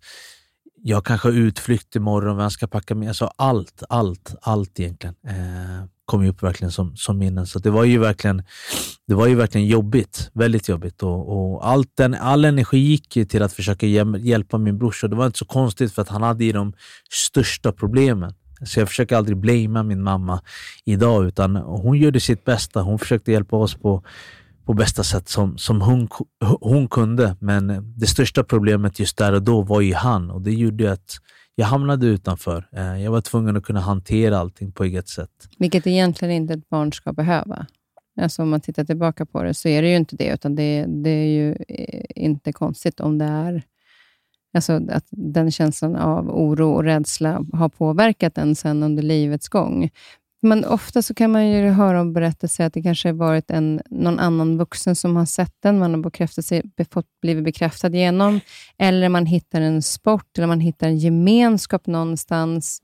[0.83, 3.09] jag kanske har utflykt imorgon, vem ska packa med?
[3.09, 7.47] Alltså allt, allt, allt egentligen eh, kom ju upp verkligen som, som minnen.
[7.47, 8.43] Så det var ju verkligen,
[9.07, 11.03] det var ju verkligen jobbigt, väldigt jobbigt.
[11.03, 15.09] Och, och allt den, all energi gick ju till att försöka hjälpa min brorsa.
[15.09, 16.73] Det var inte så konstigt för att han hade ju de
[17.11, 18.35] största problemen.
[18.65, 20.41] Så jag försöker aldrig blamea min mamma
[20.85, 22.83] idag, utan hon gjorde sitt bästa.
[22.83, 24.03] Hon försökte hjälpa oss på,
[24.65, 26.09] på bästa sätt som, som hon,
[26.61, 27.37] hon kunde.
[27.41, 31.19] Men det största problemet just där och då var ju han och det gjorde att
[31.55, 32.69] jag hamnade utanför.
[32.73, 35.31] Eh, jag var tvungen att kunna hantera allting på eget sätt.
[35.59, 37.67] Vilket egentligen inte ett barn ska behöva.
[38.21, 40.85] Alltså om man tittar tillbaka på det så är det ju inte det, utan det,
[40.89, 43.63] det är ju eh, inte konstigt om det är
[44.59, 49.91] Alltså att den känslan av oro och rädsla har påverkat en sen under livets gång.
[50.43, 53.81] Men ofta så kan man ju höra om berättelser att det kanske har varit en,
[53.91, 58.41] någon annan vuxen som har sett den, man har bekräftat sig, fått, blivit bekräftad genom,
[58.79, 62.83] eller man hittar en sport, eller man hittar en gemenskap någonstans,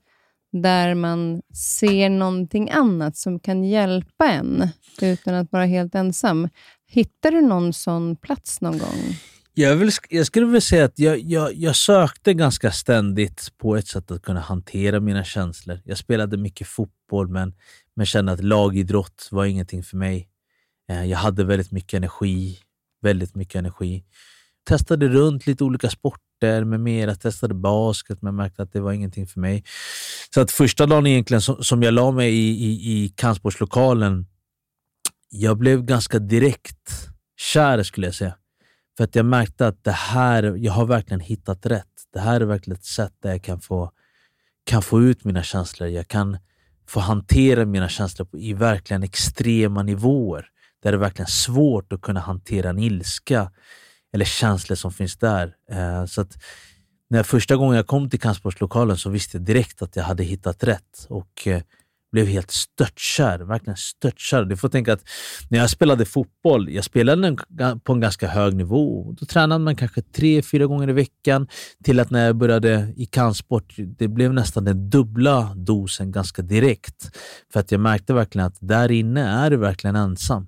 [0.51, 1.41] där man
[1.77, 4.67] ser någonting annat som kan hjälpa en,
[5.01, 6.49] utan att vara helt ensam.
[6.87, 9.15] Hittar du någon sån plats någon gång?
[9.57, 13.87] Jag, vill, jag skulle vilja säga att jag, jag, jag, sökte ganska ständigt på ett
[13.87, 15.81] sätt att kunna hantera mina känslor.
[15.85, 17.53] Jag spelade mycket fotboll, men,
[17.95, 20.29] men kände att lagidrott var ingenting för mig.
[20.89, 22.59] Eh, jag hade väldigt mycket energi.
[23.01, 24.03] Väldigt mycket energi.
[24.67, 27.15] Testade runt lite olika sporter med mera.
[27.15, 29.63] Testade basket, men märkte att det var ingenting för mig.
[30.33, 34.25] Så att första dagen egentligen som, som jag la mig i, i, i kampsportslokalen,
[35.29, 38.33] jag blev ganska direkt kär skulle jag säga.
[38.97, 41.87] För att jag märkte att det här, jag har verkligen hittat rätt.
[42.13, 43.91] Det här är verkligen ett sätt där jag kan få,
[44.65, 45.89] kan få ut mina känslor.
[45.89, 46.37] Jag kan
[46.87, 50.47] få hantera mina känslor i verkligen extrema nivåer.
[50.83, 53.51] Där det är verkligen svårt att kunna hantera en ilska
[54.13, 55.55] eller känslor som finns där.
[55.71, 56.37] Eh, så att
[57.09, 60.63] när första gången jag kom till kampsportslokalen så visste jag direkt att jag hade hittat
[60.63, 61.05] rätt.
[61.09, 61.61] Och eh,
[62.15, 63.39] blev helt störtkär.
[63.39, 64.45] Verkligen störtkär.
[64.45, 65.03] Du får tänka att
[65.49, 67.37] när jag spelade fotboll, jag spelade
[67.83, 69.15] på en ganska hög nivå.
[69.19, 71.47] Då tränade man kanske tre, fyra gånger i veckan
[71.83, 77.15] till att när jag började i kampsport, det blev nästan den dubbla dosen ganska direkt.
[77.53, 80.47] För att jag märkte verkligen att där inne är du verkligen ensam.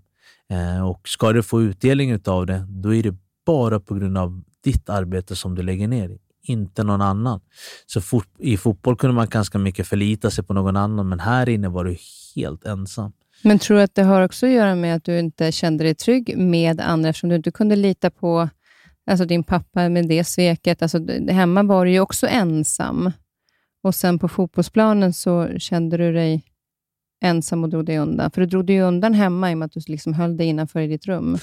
[0.50, 4.44] Eh, och ska du få utdelning av det, då är det bara på grund av
[4.64, 6.18] ditt arbete som du lägger ner
[6.50, 7.40] inte någon annan.
[7.86, 11.50] Så fot I fotboll kunde man ganska mycket förlita sig på någon annan, men här
[11.50, 11.98] inne var du
[12.36, 13.12] helt ensam.
[13.42, 15.96] Men tror du att det har också att göra med att du inte kände dig
[15.96, 18.50] trygg med andra, eftersom du inte kunde lita på
[19.12, 20.82] alltså din pappa med det sveket?
[20.82, 23.12] Alltså, hemma var du ju också ensam.
[23.84, 26.44] Och sen på fotbollsplanen så kände du dig
[27.22, 28.32] ensam och drog dig undan?
[28.32, 30.80] För du drog dig undan hemma i och med att du liksom höll dig innanför
[30.80, 31.38] i ditt rum.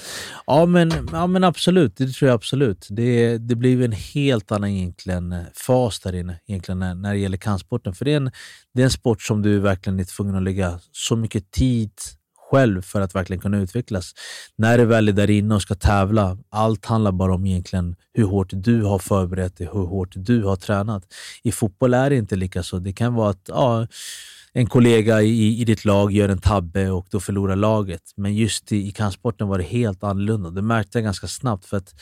[0.45, 1.97] Ja, men, ja, men absolut.
[1.97, 2.87] Det tror jag absolut.
[2.89, 7.19] Det, det blir en helt annan egentligen, eh, fas där inne egentligen när, när det
[7.19, 7.93] gäller kampsporten.
[7.93, 8.31] För det är, en,
[8.73, 11.91] det är en sport som du verkligen är tvungen att lägga så mycket tid
[12.51, 14.13] själv för att verkligen kunna utvecklas.
[14.57, 18.23] När du väl är där inne och ska tävla, allt handlar bara om egentligen hur
[18.23, 21.03] hårt du har förberett dig, hur hårt du har tränat.
[21.43, 22.79] I fotboll är det inte lika så.
[22.79, 23.87] Det kan vara att ja,
[24.57, 28.01] en kollega i, i ditt lag gör en tabbe och då förlorar laget.
[28.17, 30.49] Men just i, i kampsporten var det helt annorlunda.
[30.49, 31.65] Det märkte jag ganska snabbt.
[31.65, 31.95] för att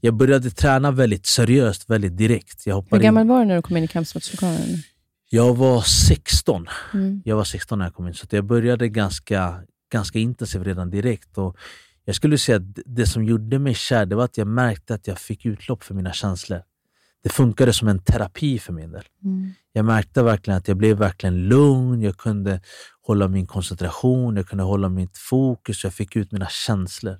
[0.00, 2.66] jag började träna väldigt seriöst, väldigt direkt.
[2.66, 3.28] Jag Hur gammal in.
[3.28, 4.82] var du när du kom in i kampsportslokalen?
[5.30, 6.66] Jag var 16.
[6.94, 7.22] Mm.
[7.24, 9.60] Jag var 16 när jag kom in, så jag började ganska,
[9.92, 11.38] ganska intensivt redan direkt.
[11.38, 11.56] Och
[12.04, 15.06] jag skulle säga att det som gjorde mig kär det var att jag märkte att
[15.06, 16.62] jag fick utlopp för mina känslor
[17.22, 19.04] det funkade som en terapi för min del.
[19.24, 19.52] Mm.
[19.72, 22.60] Jag märkte verkligen att jag blev verkligen lugn, jag kunde
[23.02, 27.18] hålla min koncentration, jag kunde hålla mitt fokus, jag fick ut mina känslor.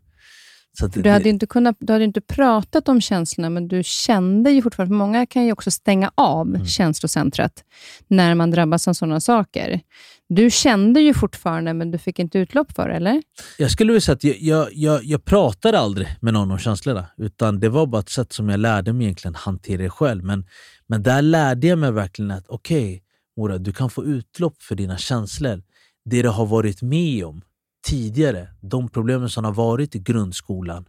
[0.81, 4.63] Det, du, hade inte kunnat, du hade inte pratat om känslorna, men du kände ju
[4.63, 4.95] fortfarande...
[4.95, 6.67] Många kan ju också stänga av mm.
[6.67, 7.65] känslocentret
[8.09, 9.81] när man drabbas av sådana saker.
[10.29, 13.23] Du kände ju fortfarande, men du fick inte utlopp för det, eller?
[13.59, 17.07] Jag skulle vilja säga att jag, jag, jag, jag pratade aldrig med någon om känslorna,
[17.17, 20.25] utan det var bara ett sätt som jag lärde mig egentligen hantera det själv.
[20.25, 20.47] Men,
[20.87, 23.01] men där lärde jag mig verkligen att okej, okay,
[23.37, 25.63] Mora, du kan få utlopp för dina känslor.
[26.05, 27.43] Det du har varit med om
[27.87, 30.85] tidigare, de problemen som har varit i grundskolan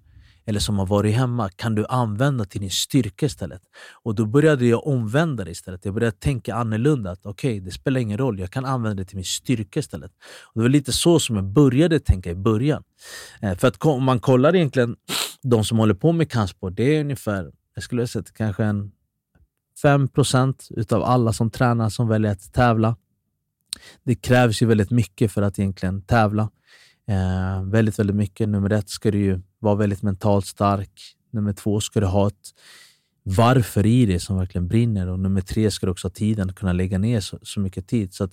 [0.50, 3.62] eller som har varit hemma, kan du använda till din styrka istället.
[4.04, 5.86] Och Då började jag omvända det istället.
[5.86, 7.12] Jag började tänka annorlunda.
[7.12, 10.12] att Okej, okay, det spelar ingen roll, jag kan använda det till min styrka istället.
[10.44, 12.84] Och Det var lite så som jag började tänka i början.
[13.42, 14.96] Eh, för att om man kollar egentligen
[15.42, 18.92] de som håller på med kampsport, det är ungefär, jag skulle säga kanske en
[19.84, 22.96] 5% utav alla som tränar som väljer att tävla.
[24.04, 26.50] Det krävs ju väldigt mycket för att egentligen tävla.
[27.10, 28.50] Eh, väldigt, väldigt mycket.
[28.50, 31.16] Nummer ett ska du ju vara väldigt mentalt stark.
[31.32, 32.54] Nummer två ska du ha ett
[33.24, 35.08] varför i det som verkligen brinner.
[35.08, 37.88] Och nummer tre ska du också ha tiden att kunna lägga ner så, så mycket
[37.88, 38.14] tid.
[38.14, 38.30] Så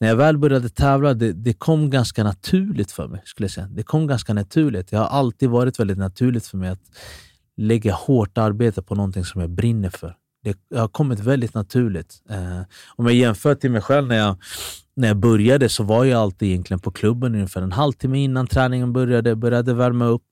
[0.00, 3.22] när jag väl började tävla, det, det, kom ganska naturligt för mig.
[3.24, 3.68] skulle jag säga.
[3.70, 4.88] Det kom ganska naturligt.
[4.90, 6.90] Det har alltid varit väldigt naturligt för mig att
[7.56, 10.16] lägga hårt arbete på någonting som jag brinner för.
[10.68, 12.22] Det har kommit väldigt naturligt.
[12.30, 12.60] Eh,
[12.96, 14.36] om jag jämför till mig själv när jag,
[14.96, 18.92] när jag började så var jag alltid egentligen på klubben ungefär en halvtimme innan träningen
[18.92, 20.26] började, började värma upp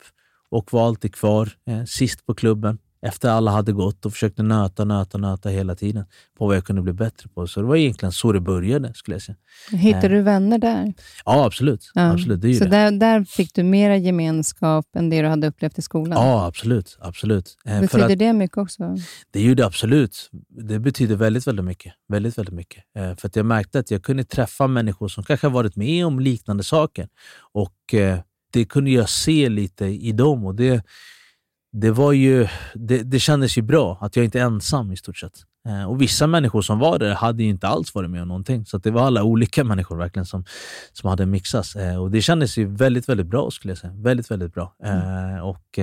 [0.51, 4.85] och var alltid kvar eh, sist på klubben efter alla hade gått och försökte nöta,
[4.85, 6.05] nöta, nöta hela tiden
[6.37, 7.47] på vad jag kunde bli bättre på.
[7.47, 9.37] Så det var egentligen så det började, skulle jag säga.
[9.71, 10.93] Hittade du vänner där?
[11.25, 11.91] Ja, absolut.
[11.93, 12.11] Ja.
[12.11, 12.69] absolut det så det.
[12.69, 16.25] Där, där fick du mera gemenskap än det du hade upplevt i skolan?
[16.25, 16.97] Ja, absolut.
[16.99, 17.57] absolut.
[17.65, 18.95] Eh, betyder att, det mycket också?
[19.31, 20.29] Det gjorde absolut.
[20.49, 21.93] Det betyder väldigt, väldigt mycket.
[22.09, 22.83] Väldigt, väldigt mycket.
[22.97, 26.19] Eh, för att jag märkte att jag kunde träffa människor som kanske varit med om
[26.19, 27.07] liknande saker.
[27.53, 28.19] Och eh,
[28.53, 30.45] det kunde jag se lite i dem.
[30.45, 30.83] Och det
[31.81, 35.17] det, var ju, det, det kändes ju bra att jag inte är ensam i stort
[35.17, 35.33] sett.
[35.67, 38.65] Eh, och Vissa människor som var där hade ju inte alls varit med om någonting.
[38.65, 40.45] Så det var alla olika människor verkligen som,
[40.93, 41.75] som hade mixats.
[41.75, 43.93] Eh, och Det kändes ju väldigt, väldigt bra skulle jag säga.
[43.95, 44.75] Väldigt, väldigt bra.
[44.83, 45.35] Mm.
[45.35, 45.79] Eh, och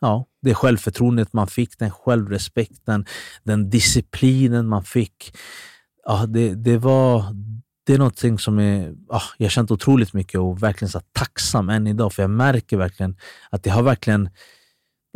[0.00, 3.06] ja, Det självförtroendet man fick, den självrespekten,
[3.44, 5.36] den disciplinen man fick.
[6.06, 7.24] Ja, det, det var
[7.86, 11.68] det är någonting som är, ah, jag har känt otroligt mycket och verkligen så tacksam
[11.68, 12.12] än idag.
[12.12, 13.16] För jag märker verkligen
[13.50, 14.28] att det har verkligen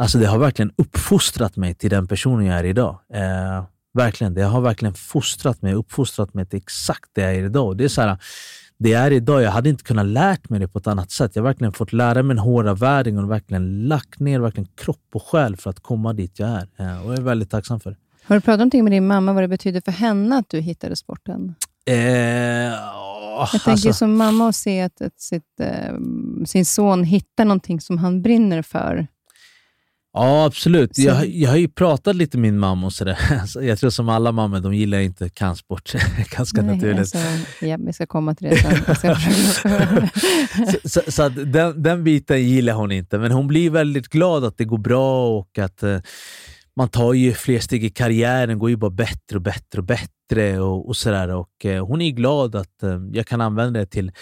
[0.00, 2.98] Alltså det har verkligen uppfostrat mig till den personen jag är idag.
[3.14, 7.76] Eh, verkligen, Det har verkligen fostrat mig, uppfostrat mig till exakt det jag är idag.
[7.76, 8.18] Det är så här,
[8.78, 11.36] det är idag, jag hade inte kunnat lärt mig det på ett annat sätt.
[11.36, 15.06] Jag har verkligen fått lära mig den hårda världen och verkligen lagt ner verkligen kropp
[15.14, 16.68] och själ för att komma dit jag är.
[16.76, 17.96] Eh, och jag är väldigt tacksam för det.
[18.24, 20.96] Har du pratat någonting med din mamma vad det betyder för henne att du hittade
[20.96, 21.54] sporten?
[21.86, 25.94] Eh, jag tänker alltså, som mamma att se att, att sitt, eh,
[26.46, 29.06] sin son hittar någonting som han brinner för.
[30.12, 30.99] Ja, absolut.
[30.99, 33.18] Jag, jag har ju pratat lite med min mamma och sådär.
[33.61, 35.92] Jag tror som alla mammor, de gillar inte kampsport.
[36.37, 36.99] Ganska Nej, naturligt.
[36.99, 37.18] Alltså,
[37.61, 38.57] ja, vi ska komma till det
[38.96, 39.14] sen.
[40.83, 44.59] så så, så den, den biten gillar hon inte, men hon blir väldigt glad att
[44.59, 46.01] det går bra och att uh,
[46.77, 50.61] man tar ju fler steg i karriären, går ju bara bättre och bättre och bättre
[50.61, 51.29] och, och sådär.
[51.29, 54.12] Och, uh, hon är glad att uh, jag kan använda det till,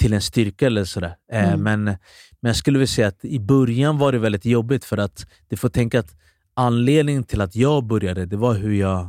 [0.00, 1.14] till en styrka eller sådär.
[1.32, 1.62] Mm.
[1.62, 1.96] Men,
[2.44, 5.56] men jag skulle vilja säga att i början var det väldigt jobbigt för att du
[5.56, 6.16] får tänka att
[6.54, 9.08] anledningen till att jag började, det var hur jag,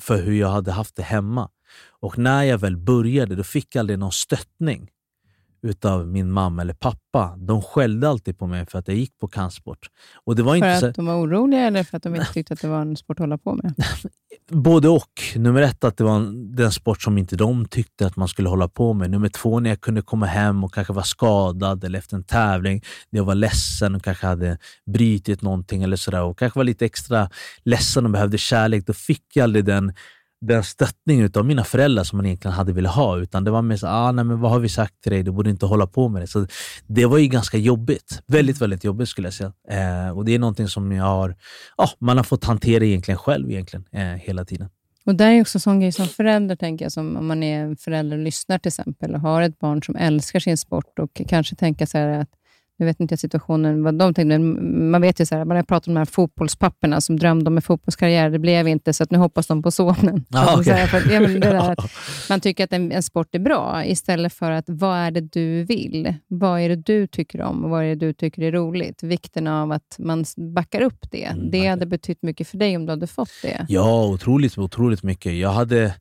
[0.00, 1.48] för hur jag hade haft det hemma.
[2.00, 4.90] Och när jag väl började, då fick jag aldrig någon stöttning
[5.62, 7.36] utav min mamma eller pappa.
[7.38, 9.88] De skällde alltid på mig för att jag gick på kampsport.
[10.24, 10.90] Och det var för inte att så...
[10.90, 13.22] de var oroliga eller för att de inte tyckte att det var en sport att
[13.22, 13.74] hålla på med?
[14.50, 15.10] Både och.
[15.36, 16.20] Nummer ett, att det var
[16.56, 19.10] den sport som inte de tyckte att man skulle hålla på med.
[19.10, 22.82] Nummer två, när jag kunde komma hem och kanske vara skadad eller efter en tävling,
[23.10, 26.84] när jag var ledsen och kanske hade brutit någonting eller sådär och kanske var lite
[26.84, 27.30] extra
[27.64, 29.92] ledsen och behövde kärlek, då fick jag aldrig den
[30.40, 33.18] den stöttning av mina föräldrar som man egentligen hade velat ha.
[33.18, 35.22] Utan det var mer så ah, nej, men vad har vi sagt till dig?
[35.22, 36.26] Du borde inte hålla på med det.
[36.26, 36.46] Så
[36.86, 38.22] det var ju ganska jobbigt.
[38.26, 39.52] Väldigt, väldigt jobbigt skulle jag säga.
[39.70, 41.36] Eh, och Det är någonting som jag har,
[41.76, 44.68] ah, man har fått hantera egentligen själv egentligen, eh, hela tiden.
[45.06, 47.74] Och där är också en sån grej som förälder, tänker jag, som om man är
[47.74, 51.56] förälder och lyssnar till exempel och har ett barn som älskar sin sport och kanske
[51.56, 52.28] tänker så att
[52.80, 55.64] nu vet inte jag situationen, vad de tänkte, man vet ju så här, man har
[55.64, 58.30] pratat om de här fotbollspapporna som drömde om en fotbollskarriär.
[58.30, 60.24] Det blev inte, så att nu hoppas de på sonen.
[60.34, 60.86] Ah, okay.
[60.86, 61.90] för, ja, det där att
[62.28, 65.64] man tycker att en, en, sport är bra, istället för att vad är det du
[65.64, 66.14] vill?
[66.28, 69.02] Vad är det du tycker om vad är det du tycker är roligt?
[69.02, 71.24] Vikten av att man backar upp det.
[71.24, 73.66] Mm, det hade betytt mycket för dig om du hade fått det.
[73.68, 75.34] Ja, otroligt, otroligt mycket.
[75.34, 75.94] Jag hade,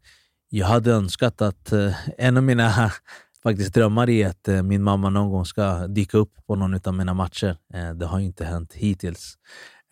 [0.50, 2.92] jag hade önskat att uh, en av mina
[3.44, 6.94] faktiskt drömmar i att eh, min mamma någon gång ska dyka upp på någon av
[6.94, 7.58] mina matcher.
[7.74, 9.34] Eh, det har inte hänt hittills.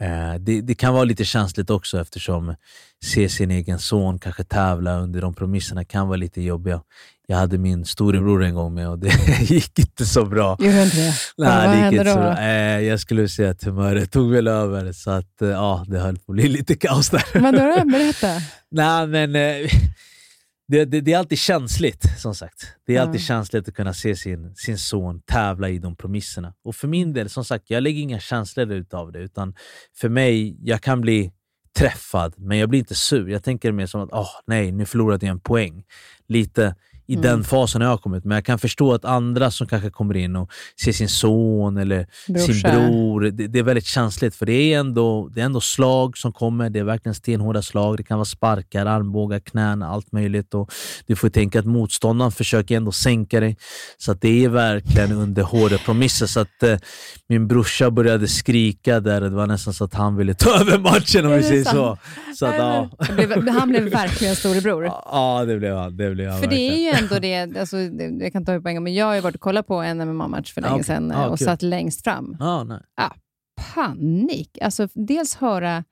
[0.02, 2.56] Eh, det, det, kan vara lite känsligt också eftersom
[3.06, 6.82] se sin egen son kanske tävla under de premisserna kan vara lite jobbiga.
[7.28, 10.58] Jag hade min storebror en gång med och det gick inte så bra.
[10.60, 11.14] Gjorde inte det?
[11.38, 12.44] Nej, vad det gick inte så bra.
[12.82, 16.36] jag skulle säga att humöret tog väl över, så att, ja, det höll på att
[16.36, 17.24] bli lite kaos där.
[17.40, 17.86] Vadå då?
[17.92, 18.42] Berätta.
[18.72, 19.36] Nej, men
[20.68, 22.76] det, det, det, är alltid känsligt, som sagt.
[22.86, 23.20] Det är alltid mm.
[23.20, 26.54] känsligt att kunna se sin, sin son tävla i de premisserna.
[26.64, 29.20] Och för min del, som sagt, jag lägger inga känslor utav det.
[29.20, 29.56] Utan
[29.96, 31.32] för mig, jag kan bli
[31.78, 33.30] träffad, men jag blir inte sur.
[33.30, 35.84] Jag tänker mer som att, oh, nej, nu förlorade jag en poäng.
[36.28, 36.76] Lite
[37.08, 37.22] i mm.
[37.22, 38.26] den fasen har jag kommit.
[38.26, 40.52] Men jag kan förstå att andra som kanske kommer in och
[40.84, 42.54] ser sin son eller Brorsa.
[42.54, 44.36] sin bror, det, det, är väldigt känsligt.
[44.36, 46.70] För det är, ändå, det är ändå slag som kommer.
[46.70, 47.98] Det är verkligen stenhårda slag.
[47.98, 50.54] Det kan vara sparkar, armbågar, knän, allt möjligt.
[50.54, 50.72] Och
[51.06, 53.58] du får tänka att motståndaren försöker ändå sänka dig.
[53.98, 56.26] Så det är verkligen under hårda promisser.
[56.26, 56.78] Så att, eh,
[57.30, 59.22] min brorsa började skrika där.
[59.22, 61.98] Det var nästan så att han ville ta över matchen om vi säger så.
[62.36, 62.90] så att, ja.
[63.60, 64.92] Han blev verkligen storebror.
[65.12, 65.98] Ja, det blev han.
[65.98, 67.78] Det blev han för det är ju ändå det, alltså,
[68.20, 69.98] jag kan ta upp en gång, men jag har ju varit och kollat på en
[69.98, 70.84] MMA-match för länge okay.
[70.84, 72.38] sedan ah, och satt längst fram.
[72.40, 72.80] Ah, nej.
[72.96, 73.12] Ah,
[73.74, 74.58] panik!
[74.62, 75.84] Alltså, dels höra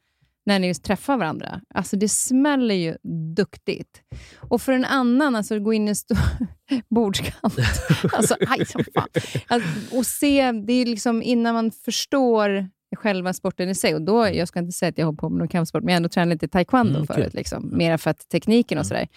[0.45, 1.61] när ni just träffar varandra.
[1.73, 2.97] Alltså det smäller ju
[3.35, 4.01] duktigt.
[4.37, 6.17] Och för en annan, alltså gå in i en stor
[6.89, 7.55] bordskant.
[8.13, 9.07] Alltså, aj som fan.
[9.47, 13.95] Alltså, och se, det är liksom innan man förstår själva sporten i sig.
[13.95, 15.95] Och då, jag ska inte säga att jag håller på med någon kampsport, men jag
[15.95, 17.33] har ändå tränat lite taekwondo mm, förut.
[17.33, 19.07] Liksom, Mera för att tekniken och sådär.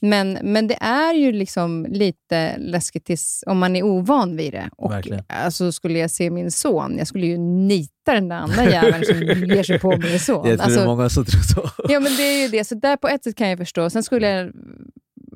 [0.00, 4.70] Men, men det är ju liksom lite läskigt tills, om man är ovan vid det.
[4.76, 4.92] Och,
[5.28, 9.22] alltså, skulle jag se min son, jag skulle ju nita den där andra jäveln som
[9.48, 10.48] ger sig på min son.
[10.48, 11.70] Jag tror alltså, det är många som tror så.
[11.88, 12.64] Ja, men det är ju det.
[12.64, 13.90] Så där på ett sätt kan jag förstå.
[13.90, 14.52] Sen skulle jag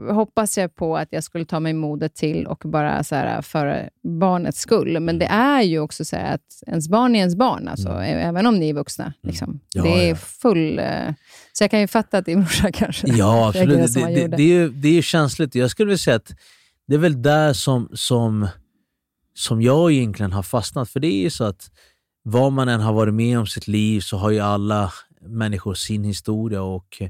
[0.08, 3.90] hoppas jag på att jag skulle ta mig modet till och bara så här, för
[4.02, 5.00] barnets skull.
[5.00, 5.40] Men det mm.
[5.40, 8.28] är ju också så att ens barn är ens barn, alltså, mm.
[8.28, 9.04] även om ni är vuxna.
[9.04, 9.14] Mm.
[9.22, 9.60] Liksom.
[9.74, 10.16] Ja, det är ja.
[10.16, 10.78] full...
[10.78, 11.14] Eh,
[11.52, 13.94] så jag kan ju fatta att din brorsa kanske Ja, absolut.
[13.94, 15.54] Det, det, det, är ju, det är känsligt.
[15.54, 16.32] Jag skulle vilja säga att
[16.86, 18.48] det är väl där som, som,
[19.34, 20.90] som jag egentligen har fastnat.
[20.90, 21.70] För det är ju så att
[22.22, 26.04] vad man än har varit med om sitt liv så har ju alla människor sin
[26.04, 26.62] historia.
[26.62, 27.02] och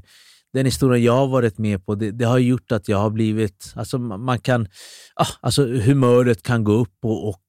[0.53, 3.73] den historien jag har varit med på, det, det, har gjort att jag har blivit...
[3.75, 4.67] Alltså man kan,
[5.15, 7.43] ah, alltså humöret kan gå upp och, och,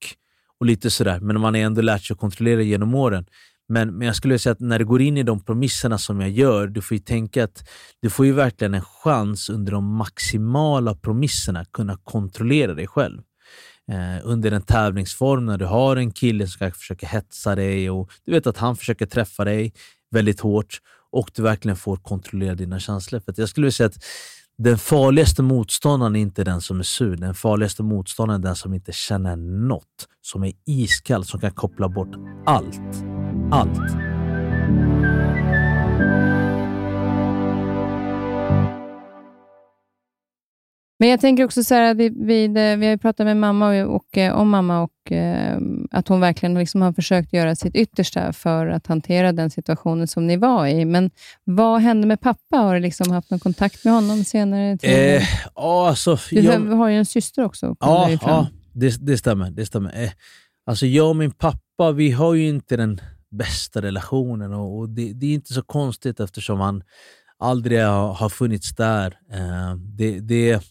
[0.61, 3.26] och lite sådär, men man har ändå lärt sig att kontrollera genom åren.
[3.68, 6.30] Men, men jag skulle säga att när du går in i de promisserna som jag
[6.30, 7.68] gör, du får ju tänka att
[8.03, 13.22] du får ju verkligen en chans under de maximala promisserna kunna kontrollera dig själv.
[13.92, 18.11] Eh, under en tävlingsform när du har en kille som ska försöka hetsa dig och
[18.24, 19.72] du vet att han försöker träffa dig
[20.11, 20.80] väldigt hårt
[21.12, 23.20] och du verkligen får kontrollera dina känslor.
[23.20, 24.04] För jag skulle vilja säga att
[24.58, 27.16] den farligaste motståndaren är inte den som är sur.
[27.16, 31.88] Den farligaste motståndaren är den som inte känner något, som är iskall, som kan koppla
[31.88, 32.80] bort allt.
[33.50, 33.92] Allt.
[41.03, 43.68] Men jag tänker också så här, vid, vid, eh, vi har ju pratat med mamma
[43.68, 45.59] och, och, eh, om mamma och eh,
[45.90, 50.26] att hon verkligen liksom har försökt göra sitt yttersta för att hantera den situationen som
[50.26, 50.84] ni var i.
[50.84, 51.11] Men
[51.44, 52.57] vad hände med pappa?
[52.57, 54.78] Har du liksom haft någon kontakt med honom senare?
[54.82, 55.22] Eh,
[55.55, 57.76] alltså, du jag, har ju en syster också.
[57.80, 59.50] Ja, ja det, det, stämmer.
[59.50, 60.03] Det stämmer.
[60.03, 60.11] Eh,
[60.66, 63.00] alltså jag och min pappa, vi har ju inte den
[63.30, 66.82] bästa relationen och, och det, det, är inte så konstigt eftersom han
[67.43, 69.18] aldrig har, funnits där.
[69.32, 70.62] Eh, det, det,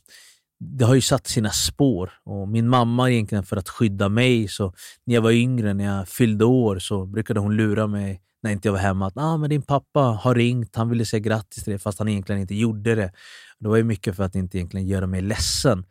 [0.60, 2.12] det har ju satt sina spår.
[2.24, 4.74] Och min mamma egentligen för att skydda mig, så
[5.06, 8.68] när jag var yngre, när jag fyllde år, så brukade hon lura mig när inte
[8.68, 11.72] jag var hemma att ah, men din pappa har ringt, han ville säga grattis till
[11.72, 13.12] dig fast han egentligen inte gjorde det.
[13.60, 15.86] Det var ju mycket för att inte egentligen göra mig ledsen.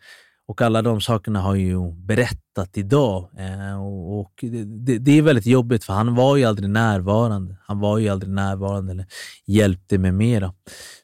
[0.51, 3.31] Och alla de sakerna har ju berättat idag.
[3.39, 7.57] Eh, och, och det, det, är väldigt jobbigt för han var ju aldrig närvarande.
[7.67, 9.07] Han var ju aldrig närvarande eller
[9.47, 10.55] hjälpte mig mera.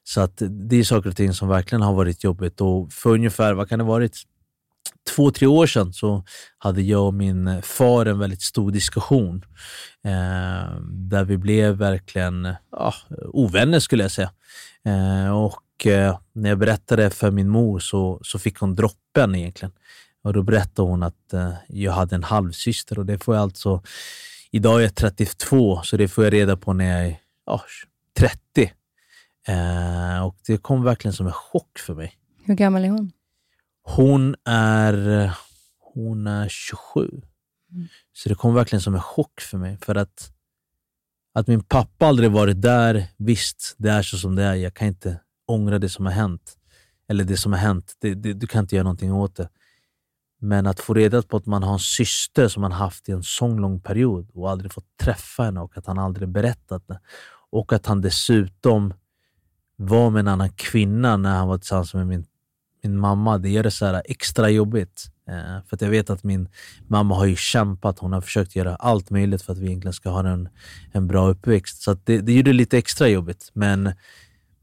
[0.05, 2.61] Så att det är saker och ting som verkligen har varit jobbigt.
[2.61, 4.17] Och för ungefär, vad kan det varit,
[5.15, 6.25] två, tre år sedan så
[6.59, 9.45] hade jag och min far en väldigt stor diskussion.
[10.05, 12.95] Eh, där vi blev verkligen ja,
[13.33, 14.31] ovänner skulle jag säga.
[14.85, 19.35] Eh, och och eh, när jag berättade för min mor så, så fick hon droppen
[19.35, 19.73] egentligen.
[20.23, 23.83] Och då berättade hon att eh, jag hade en halvsyster och det får jag alltså...
[24.51, 27.63] Idag är jag 32, så det får jag reda på när jag är ja,
[28.19, 28.73] 30.
[29.49, 32.13] Eh, och det kom verkligen som en chock för mig.
[32.45, 33.13] Hur gammal är hon?
[33.83, 35.31] Hon är,
[35.95, 37.01] hon är 27.
[37.01, 37.89] Mm.
[38.13, 39.79] Så det kom verkligen som en chock för mig.
[39.83, 40.31] För att,
[41.35, 44.55] att min pappa aldrig varit där, visst, det är så som det är.
[44.55, 46.57] Jag kan inte ångra det som har hänt.
[47.09, 49.49] Eller det som har hänt, det, det, du kan inte göra någonting åt det.
[50.41, 53.23] Men att få reda på att man har en syster som man haft i en
[53.23, 57.01] sån lång period och aldrig fått träffa henne och att han aldrig berättat det.
[57.51, 58.95] Och att han dessutom
[59.77, 62.27] var med en annan kvinna när han var tillsammans med min,
[62.83, 63.39] min mamma.
[63.39, 65.07] Det gör det så extra jobbigt.
[65.29, 66.49] Eh, för att jag vet att min
[66.89, 67.99] mamma har ju kämpat.
[67.99, 70.49] Hon har försökt göra allt möjligt för att vi egentligen ska ha en,
[70.93, 71.83] en bra uppväxt.
[71.83, 73.51] Så det, det gjorde det lite extra jobbigt.
[73.53, 73.93] Men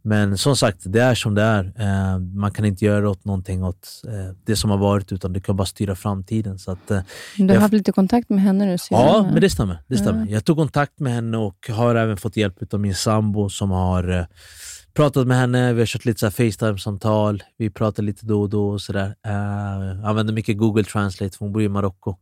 [0.05, 1.73] men som sagt, det är som det är.
[1.77, 5.41] Eh, man kan inte göra åt någonting åt eh, det som har varit, utan du
[5.41, 6.59] kan bara styra framtiden.
[6.59, 6.99] Så att, eh,
[7.37, 8.77] du har jag, haft lite kontakt med henne nu?
[8.89, 9.79] Ja, men det stämmer.
[9.87, 10.21] Det stämmer.
[10.21, 10.33] Mm.
[10.33, 14.09] Jag tog kontakt med henne och har även fått hjälp av min sambo som har
[14.09, 14.25] eh,
[14.93, 18.69] pratat med henne, vi har kört lite Facetime-samtal, vi pratar lite då och då.
[18.69, 19.15] och sådär.
[19.27, 22.15] Uh, använder mycket Google Translate, för hon bor i Marocko.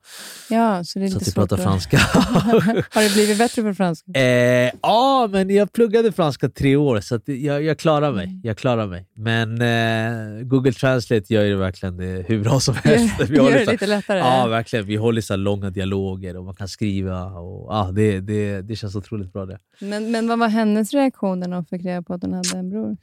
[0.50, 1.98] Ja, så det är lite så att vi pratar franska.
[2.92, 4.12] har det blivit bättre på franska?
[4.12, 8.26] Eh, ja, men jag pluggade franska tre år, så jag, jag klarar mig.
[8.26, 8.42] Mm.
[8.44, 9.08] Jag klarar mig.
[9.16, 13.16] Men eh, Google Translate gör ju verkligen det hur bra som helst.
[13.30, 14.20] Vi gör det lite lättare?
[14.20, 14.86] Ja, verkligen.
[14.86, 17.26] Vi håller så långa dialoger och man kan skriva.
[17.26, 19.46] Och, ah, det, det, det känns otroligt bra.
[19.46, 19.58] det.
[19.80, 22.98] Men, men vad var hennes reaktion när hon fick reda på att hon hade bror?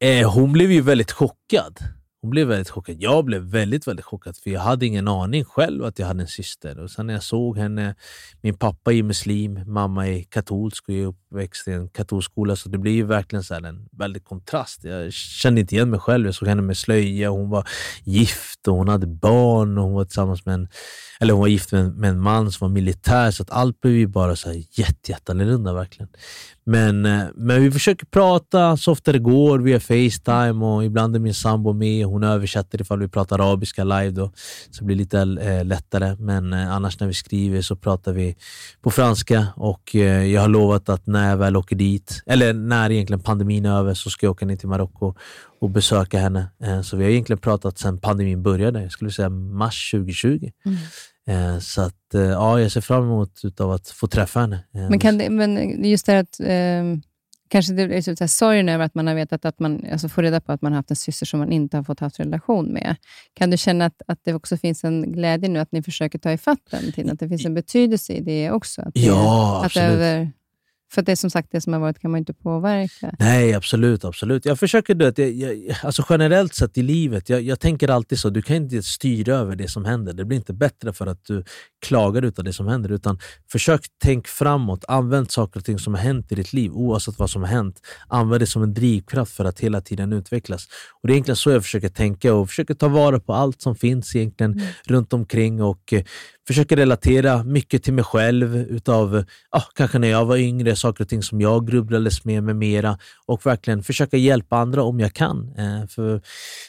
[0.00, 1.78] Eh, hon blev ju väldigt chockad.
[2.24, 2.96] Hon blev väldigt chockad.
[2.98, 6.28] Jag blev väldigt, väldigt chockad för jag hade ingen aning själv att jag hade en
[6.28, 6.80] syster.
[6.80, 7.94] Och sen när jag såg henne,
[8.40, 12.56] min pappa är muslim, mamma är katolsk och är upp, uppväxt i en katolsk skola,
[12.56, 14.84] så det blir ju verkligen så en väldig kontrast.
[14.84, 16.26] Jag kände inte igen mig själv.
[16.26, 17.68] Jag såg henne med slöja, hon var
[18.04, 20.68] gift och hon hade barn och hon var tillsammans med en,
[21.20, 23.80] eller hon var gift med en, med en man som var militär, så att allt
[23.80, 25.16] blev ju bara så här jätte,
[25.72, 26.08] verkligen.
[26.66, 31.20] Men, eh, men vi försöker prata så ofta det går via Facetime och ibland är
[31.20, 32.06] min sambo med.
[32.06, 34.32] Hon översätter ifall vi pratar arabiska live då,
[34.70, 36.16] så det blir lite eh, lättare.
[36.18, 38.36] Men eh, annars när vi skriver så pratar vi
[38.82, 42.90] på franska och eh, jag har lovat att när jag väl åker dit, eller när
[42.90, 45.14] egentligen pandemin är över, så ska jag åka ner till Marocko
[45.60, 46.46] och besöka henne.
[46.84, 50.50] Så vi har egentligen pratat sedan pandemin började, jag skulle säga mars 2020.
[50.64, 50.78] Mm.
[51.26, 54.64] Eh, så att, eh, ja, jag ser fram emot utav att få träffa henne.
[54.74, 56.84] Eh, men, kan det, men just det att eh,
[57.48, 60.40] kanske det är så sorgen över att man har vetat att man alltså får reda
[60.40, 62.96] på att man har haft en syster som man inte har fått haft relation med.
[63.34, 66.32] Kan du känna att, att det också finns en glädje nu att ni försöker ta
[66.32, 67.12] ifatt den tiden?
[67.12, 68.82] Att det finns en betydelse i det också?
[68.82, 69.86] Att det, ja, absolut.
[69.86, 70.32] Att över,
[70.94, 73.14] för det är som sagt, det som har varit kan man inte påverka.
[73.18, 74.04] Nej, absolut.
[74.04, 74.44] absolut.
[74.44, 78.30] Jag försöker, du, jag, jag, alltså generellt sett i livet, jag, jag tänker alltid så,
[78.30, 80.12] du kan inte styra över det som händer.
[80.12, 81.44] Det blir inte bättre för att du
[81.86, 82.92] klagar utav det som händer.
[82.92, 83.18] Utan
[83.52, 84.84] försök tänk framåt.
[84.88, 87.80] Använd saker och ting som har hänt i ditt liv, oavsett vad som har hänt.
[88.08, 90.68] Använd det som en drivkraft för att hela tiden utvecklas.
[91.02, 93.76] Och Det är egentligen så jag försöker tänka och försöker ta vara på allt som
[93.76, 94.66] finns egentligen mm.
[94.86, 95.62] runt omkring.
[95.62, 96.02] Och eh,
[96.46, 101.08] försöker relatera mycket till mig själv, utav ah, kanske när jag var yngre, saker och
[101.08, 105.54] ting som jag grubblades med med mera och verkligen försöka hjälpa andra om jag kan.
[105.58, 106.20] Eh, för,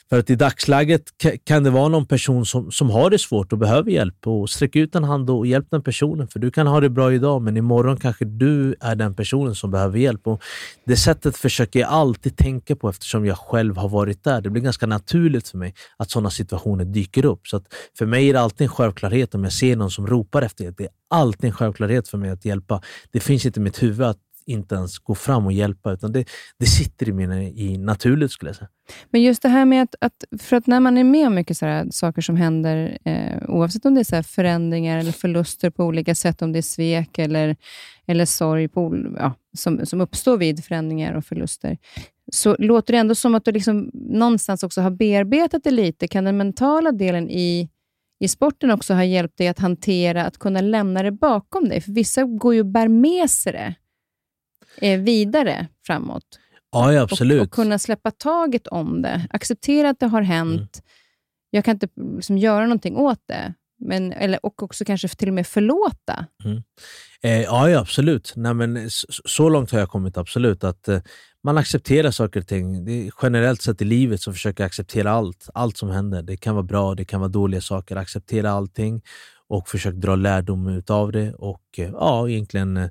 [0.09, 1.03] för att i dagsläget
[1.43, 4.75] kan det vara någon person som, som har det svårt och behöver hjälp och sträck
[4.75, 6.27] ut en hand och hjälp den personen.
[6.27, 9.71] För du kan ha det bra idag, men imorgon kanske du är den personen som
[9.71, 10.27] behöver hjälp.
[10.27, 10.41] Och
[10.85, 14.41] det sättet försöker jag alltid tänka på eftersom jag själv har varit där.
[14.41, 17.47] Det blir ganska naturligt för mig att sådana situationer dyker upp.
[17.47, 17.61] Så
[17.97, 20.77] för mig är det alltid en självklarhet om jag ser någon som ropar efter hjälp.
[20.77, 22.81] Det alltid en självklarhet för mig att hjälpa.
[23.11, 26.25] Det finns inte i mitt huvud att inte ens gå fram och hjälpa, utan det,
[26.59, 28.69] det sitter i mig i naturligt skulle jag säga.
[29.09, 31.57] Men just det här med att, att för att när man är med om mycket
[31.57, 36.15] så saker som händer, eh, oavsett om det är så förändringar eller förluster på olika
[36.15, 37.55] sätt, om det är svek eller,
[38.07, 41.77] eller sorg på, ja, som, som uppstår vid förändringar och förluster,
[42.33, 46.07] så låter det ändå som att du liksom någonstans också har bearbetat det lite.
[46.07, 47.69] Kan den mentala delen i
[48.19, 51.81] i sporten också ha hjälpt dig att hantera, att kunna lämna det bakom dig?
[51.81, 53.75] För vissa går ju och bär med sig det
[54.81, 56.39] eh, vidare framåt.
[56.71, 57.41] Ja, absolut.
[57.41, 59.27] Och, och, kunna släppa taget om det.
[59.29, 60.59] Acceptera att det har hänt.
[60.59, 60.85] Mm.
[61.49, 63.53] Jag kan inte liksom, göra någonting åt det.
[63.77, 66.25] Men, eller, och också kanske till och med förlåta.
[66.45, 66.63] Mm.
[67.25, 68.33] Eh, ja, absolut.
[68.35, 68.89] Nej, men
[69.25, 70.63] så, långt har jag kommit, absolut.
[70.63, 70.99] Att eh,
[71.43, 72.85] Man accepterar saker och ting.
[72.85, 75.49] Det generellt sett i livet så försöker jag acceptera allt.
[75.53, 76.21] Allt som händer.
[76.21, 77.95] Det kan vara bra, det kan vara dåliga saker.
[77.95, 79.01] Acceptera allting
[79.47, 81.33] och försök dra lärdom av det.
[81.33, 82.89] Och eh, ja, egentligen eh,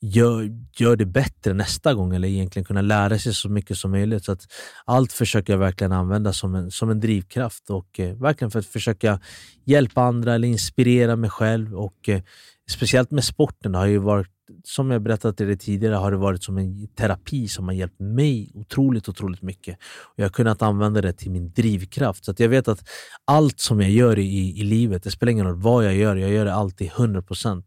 [0.00, 4.24] gör, gör det bättre nästa gång eller egentligen kunna lära sig så mycket som möjligt.
[4.24, 4.46] Så att
[4.84, 8.66] allt försöker jag verkligen använda som en, som en drivkraft och eh, verkligen för att
[8.66, 9.20] försöka
[9.64, 11.74] hjälpa andra eller inspirera mig själv.
[11.74, 12.22] Och eh,
[12.70, 14.30] Speciellt med sporten har ju varit,
[14.64, 18.00] som jag berättat till dig tidigare, har det varit som en terapi som har hjälpt
[18.00, 19.78] mig otroligt, otroligt mycket.
[20.02, 22.24] Och jag har kunnat använda det till min drivkraft.
[22.24, 22.88] Så att jag vet att
[23.24, 26.30] allt som jag gör i, i livet, det spelar ingen roll vad jag gör, jag
[26.30, 27.62] gör det alltid 100%.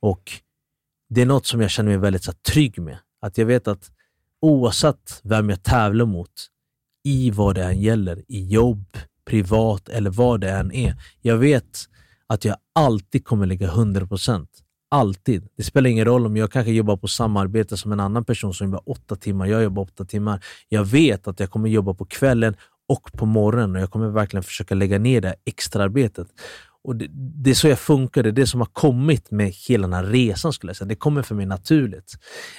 [0.00, 0.32] Och
[1.08, 2.98] det är något som jag känner mig väldigt så, trygg med.
[3.20, 3.90] Att jag vet att
[4.40, 6.30] oavsett vem jag tävlar mot,
[7.04, 10.96] i vad det än gäller, i jobb, privat eller vad det än är.
[11.22, 11.88] Jag vet
[12.28, 14.46] att jag alltid kommer lägga 100%.
[14.90, 15.48] Alltid.
[15.56, 18.66] Det spelar ingen roll om jag kanske jobbar på samarbete som en annan person som
[18.66, 19.46] jobbar åtta timmar.
[19.46, 20.44] Jag jobbar åtta timmar.
[20.68, 22.56] Jag vet att jag kommer jobba på kvällen
[22.88, 26.28] och på morgonen och jag kommer verkligen försöka lägga ner det extraarbetet.
[26.84, 29.86] Och det, det, är så jag funkar, det är det som har kommit med hela
[29.86, 30.52] den här resan.
[30.52, 30.88] skulle jag säga.
[30.88, 32.12] Det kommer för mig naturligt.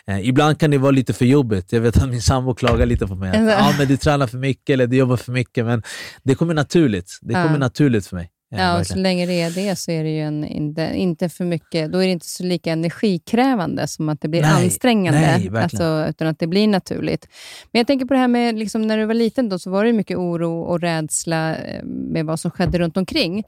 [0.07, 1.72] Eh, ibland kan det vara lite för jobbigt.
[1.72, 3.30] Jag vet att min sambo klagar lite på mig.
[3.30, 5.65] Att, ja, men du tränar för mycket eller du jobbar för mycket.
[5.65, 5.84] Men
[6.24, 7.20] det kommer naturligt.
[7.22, 7.57] Det kommer ja.
[7.57, 8.32] naturligt för mig.
[8.50, 11.45] Ja, och så länge det är det så är det ju en, inte, inte för
[11.45, 15.64] mycket, då är det inte så lika energikrävande som att det blir nej, ansträngande, nej,
[15.64, 17.28] alltså, utan att det blir naturligt.
[17.72, 19.86] Men jag tänker på det här med, liksom, när du var liten, då, så var
[19.86, 23.43] det mycket oro och rädsla eh, med vad som skedde runt omkring.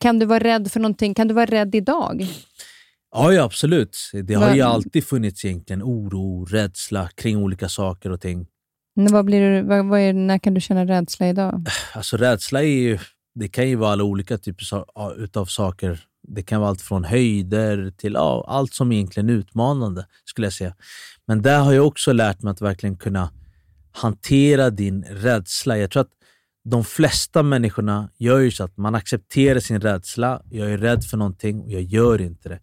[0.00, 1.14] Kan du vara rädd för någonting?
[1.14, 2.26] Kan du vara rädd idag?
[3.14, 3.96] Ja, ja absolut.
[4.24, 8.46] Det har ju alltid funnits egentligen oro, rädsla kring olika saker och ting.
[8.94, 11.66] vad blir du, vad, vad är, när kan du känna rädsla idag?
[11.92, 12.98] Alltså rädsla är ju
[13.34, 14.84] det kan ju vara alla olika typer
[15.38, 16.00] av saker.
[16.28, 20.52] Det kan vara allt från höjder till ja, allt som egentligen är utmanande, skulle jag
[20.52, 20.74] säga.
[21.26, 23.30] Men där har jag också lärt mig att verkligen kunna
[23.92, 25.78] hantera din rädsla.
[25.78, 26.12] Jag tror att
[26.64, 30.42] de flesta människorna gör ju så att man accepterar sin rädsla.
[30.50, 32.60] Jag är rädd för någonting och jag gör inte det.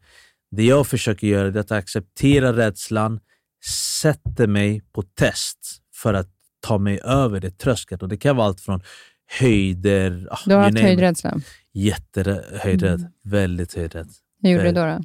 [0.51, 3.19] Det jag försöker göra är att acceptera rädslan,
[4.01, 8.03] sätter mig på test för att ta mig över det trösket.
[8.03, 8.81] Och det kan vara allt från
[9.39, 10.27] höjder...
[10.31, 11.41] Ah, du har haft höjdrädsla?
[11.73, 12.99] Jättehöjdrädd.
[12.99, 13.11] Mm.
[13.23, 14.09] Väldigt höjdrädd.
[14.43, 14.85] Hur gjorde du då?
[14.85, 14.99] då?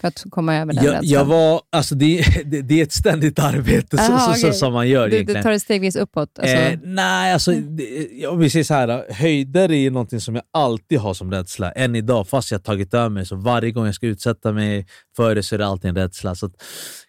[0.00, 3.38] För att komma över den jag, jag var, alltså det, det, det, är ett ständigt
[3.38, 4.52] arbete Aha, så, okay.
[4.52, 5.08] som man gör.
[5.08, 6.38] Du, du tar det stegvis uppåt?
[6.38, 6.56] Alltså.
[6.56, 10.98] Eh, nej, alltså, det, om vi säger så här, höjder är något som jag alltid
[10.98, 11.72] har som rädsla.
[11.72, 13.26] Än idag, fast jag tagit över mig.
[13.26, 14.86] Så varje gång jag ska utsätta mig
[15.16, 16.34] för det så är det alltid en rädsla.
[16.34, 16.52] Så att,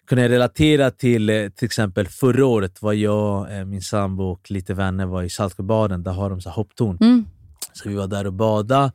[0.06, 4.74] kunna relatera till eh, till exempel förra året var jag, eh, min sambo och lite
[4.74, 6.02] vänner var i Saltsjöbaden.
[6.02, 6.98] Där har de så hopptorn.
[7.00, 7.26] Mm.
[7.72, 8.92] Så vi var där och badade.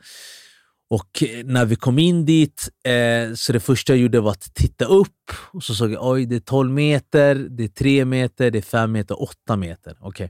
[0.90, 4.54] Och eh, när vi kom in dit, eh, så det första jag gjorde var att
[4.54, 8.52] titta upp och så såg jag oj det är 12 meter, det är 3 meter,
[8.52, 9.98] det är 5 meter, 8 meter.
[10.02, 10.30] Okay.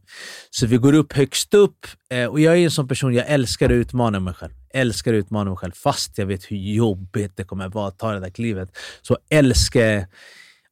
[0.49, 3.65] Så vi går upp högst upp eh, och jag är en sån person, jag älskar
[3.65, 4.53] att utmana mig själv.
[4.73, 8.11] Älskar att utmana mig själv fast jag vet hur jobbigt det kommer vara att ta
[8.11, 8.77] det där klivet.
[9.01, 9.81] Så älskar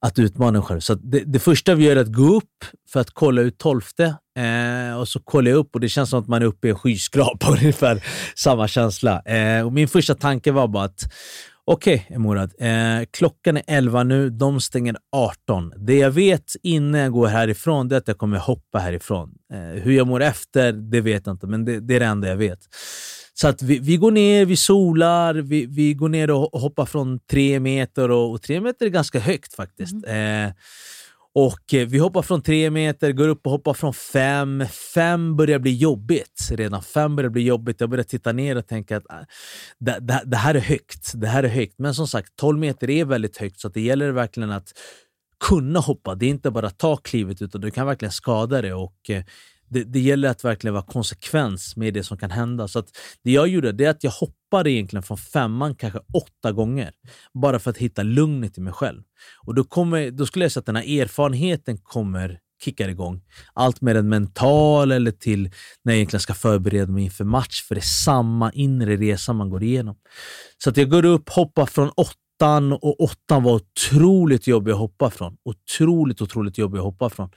[0.04, 0.80] att utmana mig själv.
[0.80, 4.04] Så det, det, första vi gör är att gå upp för att kolla ut tolfte.
[4.38, 6.70] Eh, och så kollar jag upp och det känns som att man är uppe i
[6.70, 7.50] en skyskrapa.
[7.50, 8.04] Ungefär
[8.36, 9.22] samma känsla.
[9.22, 11.12] Eh, och min första tanke var bara att
[11.66, 12.52] Okej, okay, Murad.
[12.58, 14.30] Eh, klockan är 11 nu.
[14.30, 15.72] De stänger 18.
[15.76, 19.34] Det jag vet innan jag går härifrån det är att jag kommer hoppa härifrån.
[19.52, 22.28] Eh, hur jag mår efter, det vet jag inte, men det, det är det enda
[22.28, 22.58] jag vet.
[23.34, 27.20] Så att vi, vi går ner, vi solar, vi, vi går ner och hoppar från
[27.30, 30.06] tre meter och, och tre meter är ganska högt faktiskt.
[30.06, 30.48] Mm.
[30.48, 30.54] Eh,
[31.34, 34.64] och eh, Vi hoppar från tre meter, går upp och hoppar från fem.
[34.94, 36.48] Fem börjar bli jobbigt.
[36.50, 37.80] Redan fem börjar bli jobbigt.
[37.80, 39.16] Jag börjar titta ner och tänka att äh,
[39.78, 41.12] det, det, det, här är högt.
[41.14, 41.74] Det här är högt.
[41.78, 44.72] Men som sagt, 12 meter är väldigt högt så det gäller verkligen att
[45.40, 46.14] kunna hoppa.
[46.14, 48.72] Det är inte bara att ta klivet utan du kan verkligen skada dig.
[48.72, 49.24] Och, eh,
[49.68, 52.68] det, det gäller att verkligen vara konsekvens med det som kan hända.
[52.68, 52.88] Så att
[53.22, 56.92] det jag gjorde det är att jag hoppade egentligen från femman kanske åtta gånger.
[57.34, 59.02] Bara för att hitta lugnet i mig själv.
[59.46, 63.22] Och då, kommer, då skulle jag säga att den här erfarenheten kommer kickar igång.
[63.52, 65.42] Allt med en mental eller till
[65.82, 67.62] när jag egentligen ska förbereda mig inför match.
[67.62, 69.96] För det är samma inre resa man går igenom.
[70.58, 75.10] Så att jag går upp, hoppar från åttan och åttan var otroligt jobbig att hoppa
[75.10, 75.36] från.
[75.44, 77.30] Otroligt, otroligt jobbig att hoppa från.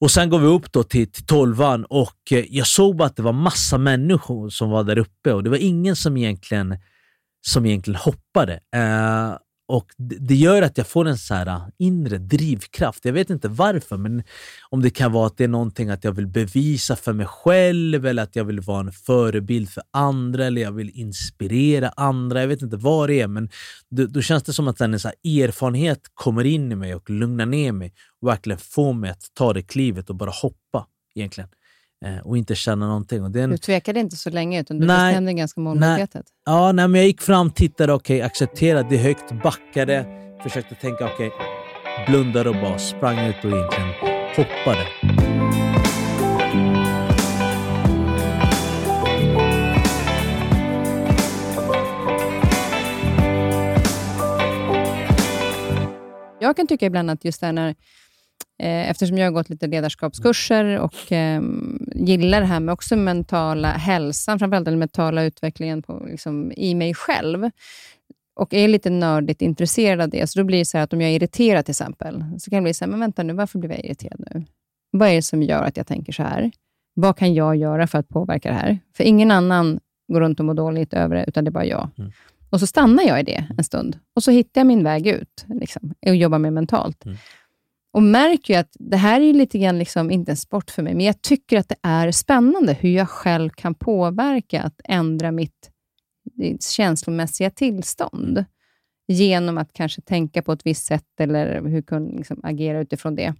[0.00, 3.16] Och Sen går vi upp då till, till tolvan och eh, jag såg bara att
[3.16, 6.78] det var massa människor som var där uppe och det var ingen som egentligen,
[7.46, 8.60] som egentligen hoppade.
[8.74, 9.36] Eh,
[9.70, 13.04] och Det gör att jag får en så här äh, inre drivkraft.
[13.04, 14.22] Jag vet inte varför, men
[14.70, 18.06] om det kan vara att det är någonting att jag vill bevisa för mig själv
[18.06, 22.40] eller att jag vill vara en förebild för andra eller jag vill inspirera andra.
[22.40, 23.48] Jag vet inte vad det är, men
[23.90, 27.46] då, då känns det som att en så erfarenhet kommer in i mig och lugnar
[27.46, 30.86] ner mig och verkligen får mig att ta det klivet och bara hoppa.
[31.14, 31.50] egentligen.
[32.04, 33.24] Eh, och inte känna någonting.
[33.24, 33.50] Och en...
[33.50, 36.26] Du tvekade inte så länge, utan du nej, bestämde ganska målmedvetet?
[36.46, 40.06] Ja, nej, men jag gick fram, tittade, okej, okay, accepterade det högt, backade,
[40.42, 43.88] försökte tänka, okej, okay, blundade och bara sprang ut och egentligen
[44.36, 44.86] hoppade.
[56.42, 57.74] Jag kan tycka ibland att just det här när
[58.62, 61.42] eftersom jag har gått lite ledarskapskurser och eh,
[61.94, 66.94] gillar det här med också mentala hälsan, framförallt den mentala utvecklingen på, liksom, i mig
[66.94, 67.50] själv
[68.40, 71.10] och är lite nördigt intresserad av det, så då blir det så att om jag
[71.10, 73.72] är irriterad till exempel, så kan jag bli så här, men vänta nu, varför blev
[73.72, 74.44] jag irriterad nu?
[74.90, 76.50] Vad är det som gör att jag tänker så här?
[76.94, 78.78] Vad kan jag göra för att påverka det här?
[78.96, 79.80] För ingen annan
[80.12, 81.90] går runt och mår dåligt över det, utan det är bara jag.
[81.98, 82.12] Mm.
[82.50, 85.44] Och så stannar jag i det en stund och så hittar jag min väg ut
[85.48, 87.04] liksom, och jobbar med mentalt.
[87.06, 87.18] Mm.
[87.92, 91.06] Och märker att det här är lite grann, liksom, inte en sport för mig, men
[91.06, 95.70] jag tycker att det är spännande hur jag själv kan påverka att ändra mitt
[96.60, 98.44] känslomässiga tillstånd
[99.08, 103.34] genom att kanske tänka på ett visst sätt eller hur kan liksom, agera utifrån det.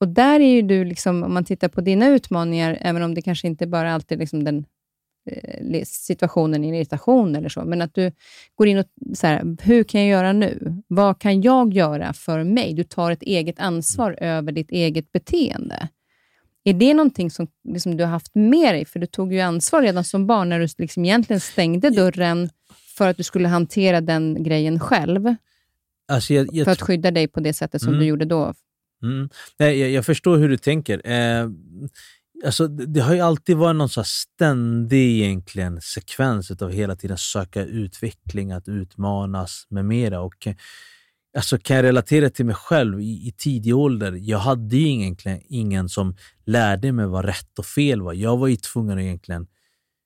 [0.00, 3.22] Och där är ju du, liksom, om man tittar på dina utmaningar, även om det
[3.22, 4.64] kanske inte bara alltid är liksom den
[5.84, 8.12] situationen i en irritation eller så, men att du
[8.54, 10.82] går in och så här, hur kan jag göra nu?
[10.86, 12.74] Vad kan jag göra för mig?
[12.74, 15.88] Du tar ett eget ansvar över ditt eget beteende.
[16.64, 18.84] Är det någonting som liksom, du har haft med dig?
[18.84, 22.50] För du tog ju ansvar redan som barn när du liksom egentligen stängde dörren
[22.96, 25.34] för att du skulle hantera den grejen själv.
[26.08, 28.00] Alltså jag, jag för att skydda dig på det sättet som mm.
[28.00, 28.54] du gjorde då.
[29.02, 29.28] Mm.
[29.58, 31.10] Nej, jag, jag, förstår hur du tänker.
[31.10, 31.48] Eh,
[32.44, 37.62] Alltså, det har ju alltid varit någon så ständig egentligen sekvens av hela tiden söka
[37.64, 40.20] utveckling, att utmanas med mera.
[40.20, 40.48] Och,
[41.36, 44.18] alltså, kan jag relatera till mig själv i, i tidig ålder?
[44.20, 46.16] Jag hade ju egentligen ingen som
[46.46, 48.12] lärde mig vad rätt och fel var.
[48.12, 49.46] Jag var ju tvungen att egentligen,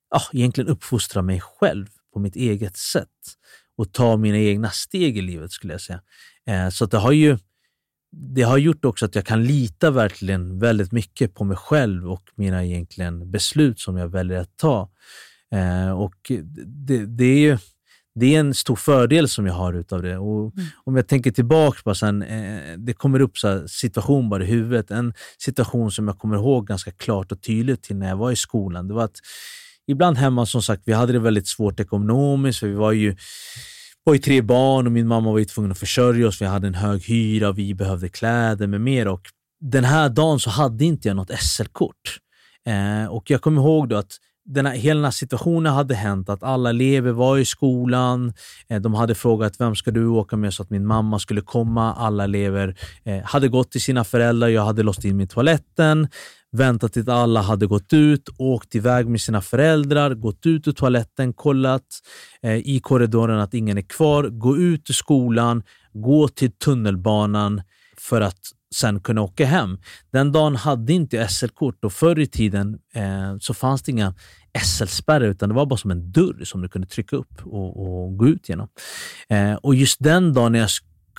[0.09, 3.07] ja, egentligen uppfostra mig själv på mitt eget sätt
[3.77, 6.01] och ta mina egna steg i livet skulle jag säga.
[6.47, 7.37] Eh, så det har ju
[8.11, 12.23] det har gjort också att jag kan lita verkligen väldigt mycket på mig själv och
[12.35, 14.89] mina egentligen beslut som jag väljer att ta.
[15.53, 16.31] Eh, och
[16.65, 17.57] det, det, är ju
[18.15, 20.17] det är en stor fördel som jag har utav det.
[20.17, 20.67] Och mm.
[20.83, 24.91] Om jag tänker tillbaka, på sen, eh, det kommer upp så situation bara i huvudet.
[24.91, 28.35] En situation som jag kommer ihåg ganska klart och tydligt till när jag var i
[28.35, 28.87] skolan.
[28.87, 29.19] Det var att
[29.87, 32.59] ibland hemma, som sagt, vi hade det väldigt svårt ekonomiskt.
[32.59, 33.15] För vi var ju,
[34.03, 36.41] var ju tre barn och min mamma var ju tvungen att försörja oss.
[36.41, 39.07] Vi hade en hög hyra, vi behövde kläder med mer.
[39.07, 39.21] Och
[39.61, 42.17] den här dagen så hade inte jag något SL-kort.
[42.67, 46.29] Eh, och jag kommer ihåg då att den här, hela den här situationen hade hänt,
[46.29, 48.33] att alla elever var i skolan.
[48.69, 51.93] Eh, de hade frågat vem ska du åka med så att min mamma skulle komma.
[51.93, 54.47] Alla elever eh, hade gått till sina föräldrar.
[54.47, 56.07] Jag hade låst in mig i toaletten,
[56.51, 61.33] väntat tills alla hade gått ut, åkt iväg med sina föräldrar, gått ut ur toaletten,
[61.33, 61.85] kollat
[62.41, 67.61] eh, i korridoren att ingen är kvar, gå ut ur skolan, gå till tunnelbanan
[67.97, 68.39] för att
[68.75, 69.77] sen kunna åka hem.
[70.11, 74.13] Den dagen hade inte jag SL-kort och förr i tiden eh, så fanns det inga
[74.63, 78.17] SL-spärrar utan det var bara som en dörr som du kunde trycka upp och, och
[78.17, 78.67] gå ut genom.
[79.29, 80.69] Eh, och just den dagen när jag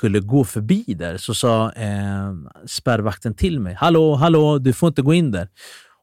[0.02, 2.32] skulle gå förbi där så sa eh,
[2.66, 5.48] spärrvakten till mig, hallå, hallå, du får inte gå in där.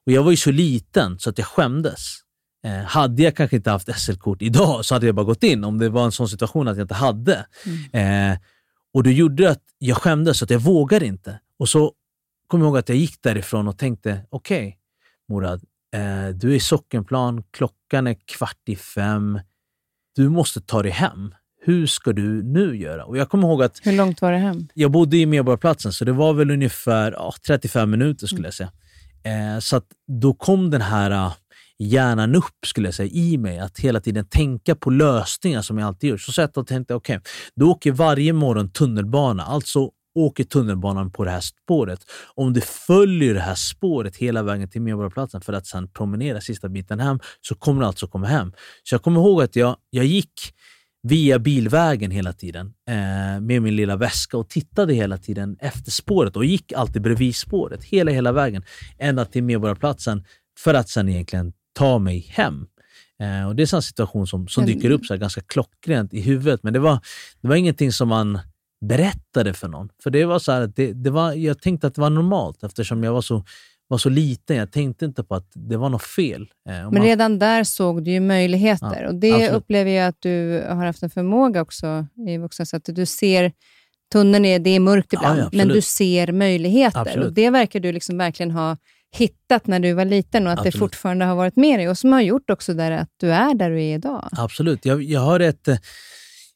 [0.05, 2.15] Och Jag var ju så liten så att jag skämdes.
[2.63, 5.77] Eh, hade jag kanske inte haft SL-kort idag så hade jag bara gått in om
[5.77, 7.45] det var en sån situation att jag inte hade.
[7.93, 8.31] Mm.
[8.31, 8.39] Eh,
[8.93, 11.39] och det gjorde att jag skämdes, så att jag vågade inte.
[11.59, 11.93] Och så
[12.47, 14.73] kom jag ihåg att jag gick därifrån och tänkte, okej okay,
[15.29, 15.63] Morad,
[15.95, 19.39] eh, du är i Sockenplan, klockan är kvart i fem.
[20.15, 21.33] Du måste ta dig hem.
[21.61, 23.05] Hur ska du nu göra?
[23.05, 23.79] Och jag kommer ihåg att...
[23.83, 24.67] Hur långt var det hem?
[24.73, 28.45] Jag bodde i Medborgarplatsen, så det var väl ungefär ja, 35 minuter skulle mm.
[28.45, 28.71] jag säga.
[29.23, 29.81] Eh, så
[30.21, 31.31] då kom den här
[31.79, 33.59] hjärnan upp skulle jag säga, i mig.
[33.59, 36.17] Att hela tiden tänka på lösningar som jag alltid gör.
[36.17, 39.43] Så satt jag och tänkte, okej, okay, du åker varje morgon tunnelbana.
[39.43, 41.99] Alltså åker tunnelbanan på det här spåret.
[42.35, 46.69] Om du följer det här spåret hela vägen till Medborgarplatsen för att sedan promenera sista
[46.69, 48.53] biten hem, så kommer du alltså komma hem.
[48.83, 50.53] Så jag kommer ihåg att jag, jag gick
[51.01, 56.35] via bilvägen hela tiden eh, med min lilla väska och tittade hela tiden efter spåret
[56.35, 58.63] och gick alltid bredvid spåret hela, hela vägen
[58.97, 60.23] ända till Medborgarplatsen
[60.59, 62.67] för att sen egentligen ta mig hem.
[63.21, 66.63] Eh, och Det är en situation som, som dyker upp så ganska klockrent i huvudet,
[66.63, 66.99] men det var,
[67.41, 68.39] det var ingenting som man
[68.85, 69.89] berättade för någon.
[70.03, 73.03] För det var så här, det, det var, Jag tänkte att det var normalt eftersom
[73.03, 73.45] jag var så,
[73.89, 74.55] var så liten.
[74.55, 76.41] Jag tänkte inte på att det var något fel.
[76.69, 79.01] Eh, men redan där såg du ju möjligheter.
[79.01, 79.51] Ja, och Det absolut.
[79.51, 83.51] upplever jag att du har haft en förmåga också i vuxen, så att du ser
[84.11, 86.99] Tunneln är, det är mörkt ibland, ja, men du ser möjligheter.
[86.99, 87.25] Absolut.
[87.25, 88.77] Och Det verkar du liksom verkligen ha
[89.11, 90.73] hittat när du var liten och att Absolut.
[90.73, 93.53] det fortfarande har varit med dig och som har gjort också där att du är
[93.53, 94.29] där du är idag.
[94.31, 94.85] Absolut.
[94.85, 95.67] Jag, jag har ett...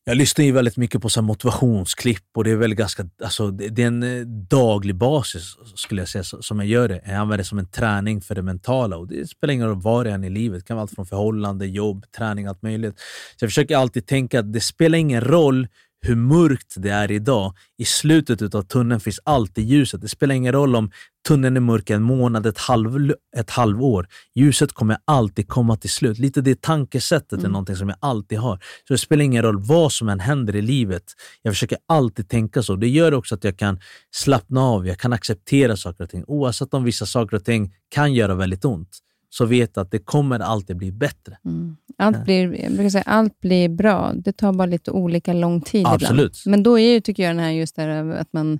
[0.06, 3.84] Jag lyssnar ju väldigt mycket på så motivationsklipp och det är väl ganska, alltså, det
[3.84, 7.02] är en eh, daglig basis skulle jag säga som jag gör det.
[7.06, 10.06] Jag använder det som en träning för det mentala och det spelar ingen roll var
[10.06, 10.60] jag är i livet.
[10.60, 13.00] Det kan vara allt från förhållande, jobb, träning, allt möjligt.
[13.36, 15.68] Så jag försöker alltid tänka att det spelar ingen roll
[16.06, 17.54] hur mörkt det är idag.
[17.78, 20.02] I slutet av tunneln finns alltid ljuset.
[20.02, 20.92] Det spelar ingen roll om
[21.28, 24.08] tunneln är mörk en månad, ett, halv, ett halvår.
[24.36, 26.20] Ljuset kommer alltid komma till slut.
[26.20, 27.46] Lite det tankesättet mm.
[27.46, 28.58] är någonting som jag alltid har.
[28.88, 31.04] Så Det spelar ingen roll vad som än händer i livet.
[31.42, 32.76] Jag försöker alltid tänka så.
[32.76, 33.80] Det gör också att jag kan
[34.12, 34.88] slappna av.
[34.88, 36.24] Jag kan acceptera saker och ting.
[36.28, 39.03] Oavsett om vissa saker och ting kan göra väldigt ont
[39.34, 41.38] så vet att det kommer alltid bli bättre.
[41.46, 41.78] Mm.
[41.98, 44.14] Allt, blir, jag brukar säga, allt blir bra.
[44.16, 46.42] Det tar bara lite olika lång tid Absolut.
[46.46, 46.52] ibland.
[46.52, 48.60] Men då är ju, tycker jag, den här, just där, att man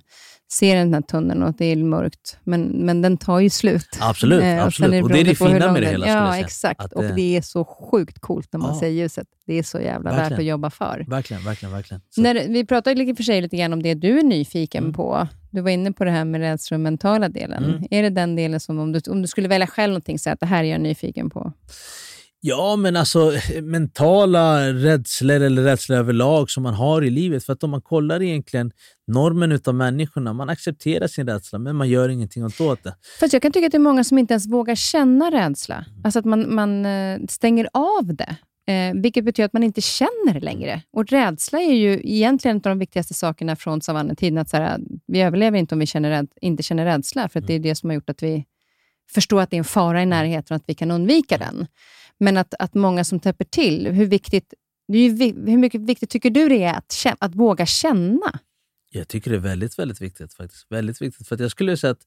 [0.54, 3.98] ser den här tunneln och det är mörkt, men, men den tar ju slut.
[4.00, 5.02] Absolut, eh, absolut.
[5.02, 6.06] och det är det fina med det hela.
[6.06, 6.80] Ja, exakt.
[6.80, 8.80] Att, och det är så sjukt coolt när man ja.
[8.80, 9.26] ser ljuset.
[9.46, 10.30] Det är så jävla verkligen.
[10.30, 11.04] värt att jobba för.
[11.08, 11.72] Verkligen, verkligen.
[11.72, 12.00] verkligen.
[12.16, 14.94] När, vi pratade lite för sig lite grann om det du är nyfiken mm.
[14.94, 15.28] på.
[15.50, 17.64] Du var inne på det här med rädsla och mentala delen.
[17.64, 17.84] Mm.
[17.90, 20.40] Är det den delen som, om du, om du skulle välja själv någonting, så att
[20.40, 21.52] det här är jag nyfiken på?
[22.46, 23.32] Ja, men alltså
[23.62, 27.44] mentala rädslor eller rädslor överlag som man har i livet.
[27.44, 28.72] För att om man kollar egentligen
[29.06, 32.94] normen av människorna, man accepterar sin rädsla men man gör ingenting åt det.
[33.20, 35.74] Fast jag kan tycka att det är många som inte ens vågar känna rädsla.
[35.74, 36.00] Mm.
[36.04, 38.36] Alltså att man, man eh, stänger av det.
[38.72, 40.82] Eh, vilket betyder att man inte känner det längre.
[40.92, 44.38] Och rädsla är ju egentligen en av de viktigaste sakerna från savannetiden.
[44.38, 47.46] Att så här, vi överlever inte om vi känner rädd, inte känner rädsla, för mm.
[47.46, 48.44] det är det som har gjort att vi
[49.14, 51.66] förstår att det är en fara i närheten och att vi kan undvika den.
[52.20, 54.54] Men att, att många som täpper till, hur viktigt,
[54.88, 58.40] det är ju, hur mycket viktigt tycker du det är att, att våga känna?
[58.90, 60.34] Jag tycker det är väldigt, väldigt viktigt.
[60.34, 60.66] faktiskt.
[60.70, 61.28] Väldigt viktigt.
[61.28, 62.06] För jag skulle säga att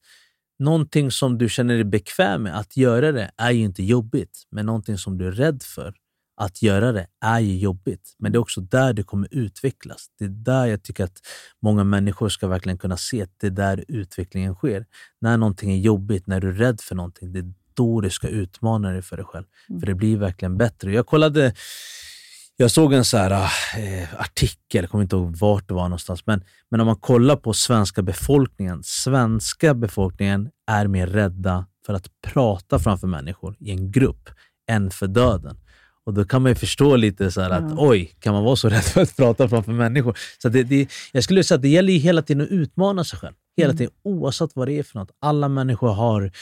[0.58, 4.42] någonting som du känner dig bekväm med att göra det är ju inte jobbigt.
[4.50, 5.94] Men någonting som du är rädd för
[6.40, 10.06] att göra det är ju jobbigt, men det är också där det kommer utvecklas.
[10.18, 11.20] Det är där jag tycker att
[11.62, 14.86] många människor ska verkligen kunna se att det är där utvecklingen sker.
[15.20, 18.28] När någonting är jobbigt, när du är rädd för någonting, det är då du ska
[18.28, 19.44] utmana dig för dig själv.
[19.68, 19.80] Mm.
[19.80, 20.92] För det blir verkligen bättre.
[20.92, 21.52] Jag kollade
[22.60, 26.26] jag såg en så här, äh, artikel, jag kommer inte ihåg vart det var någonstans,
[26.26, 28.82] men, men om man kollar på svenska befolkningen.
[28.82, 34.30] Svenska befolkningen är mer rädda för att prata framför människor i en grupp
[34.70, 35.56] än för döden.
[36.04, 38.84] Och Då kan man ju förstå lite så att oj, kan man vara så rädd
[38.84, 40.18] för att prata framför människor?
[40.42, 43.34] Så det, det, jag skulle säga att det gäller hela tiden att utmana sig själv.
[43.58, 43.76] Hela mm.
[43.76, 45.10] tiden, oavsett vad det är för något.
[45.20, 46.32] Alla människor har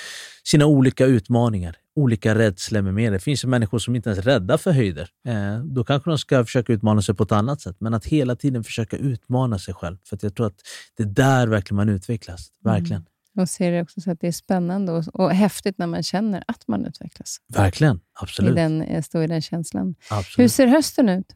[0.44, 3.10] sina olika utmaningar, olika rädslor med mer.
[3.10, 5.08] Det finns ju människor som inte ens är rädda för höjder.
[5.28, 7.76] Eh, då kanske de ska försöka utmana sig på ett annat sätt.
[7.78, 9.96] Men att hela tiden försöka utmana sig själv.
[10.08, 10.60] För jag tror att
[10.96, 12.48] det är där verkligen man utvecklas.
[12.64, 13.02] Verkligen.
[13.02, 13.42] Mm.
[13.42, 16.44] Och ser det också så att det är spännande och, och häftigt när man känner
[16.48, 17.36] att man utvecklas.
[17.54, 18.52] Verkligen, absolut.
[18.52, 19.94] I den, eh, stå i den känslan.
[20.10, 20.44] Absolut.
[20.44, 21.26] Hur ser hösten ut?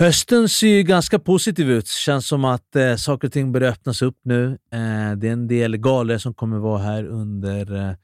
[0.00, 1.86] Hösten ser ganska positiv ut.
[1.86, 4.58] Känns som att eh, saker och ting börjar öppnas upp nu.
[4.72, 7.94] Eh, det är en del galor som kommer vara här under, eh,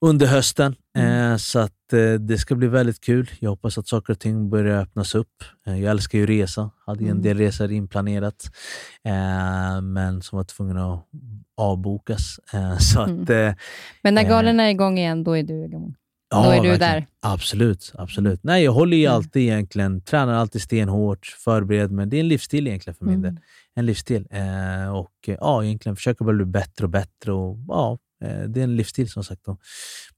[0.00, 0.74] under hösten.
[0.98, 1.32] Mm.
[1.32, 3.30] Eh, så att, eh, det ska bli väldigt kul.
[3.40, 5.44] Jag hoppas att saker och ting börjar öppnas upp.
[5.64, 6.70] jag älskar ju resa.
[6.86, 7.16] Hade mm.
[7.16, 8.50] en del resor inplanerat,
[9.82, 11.06] men som var tvungna att
[11.56, 12.40] avbokas.
[12.80, 13.22] så mm.
[13.22, 13.56] att,
[14.02, 15.94] men när galorna är igång igen, då är du igång?
[16.30, 16.78] Ja, Då är du verkligen.
[16.78, 17.06] där.
[17.20, 17.92] Absolut.
[17.98, 18.40] absolut.
[18.42, 19.16] Nej, jag håller ju mm.
[19.16, 22.06] alltid egentligen, tränar alltid stenhårt, förbereder mig.
[22.06, 23.34] Det är en livsstil egentligen för min mm.
[23.34, 23.44] del.
[23.74, 24.26] En livsstil.
[24.30, 27.32] Eh, och ja, egentligen försöker bara bli bättre och bättre.
[27.32, 29.48] Och, ja, eh, det är en livsstil som sagt.
[29.48, 29.60] Och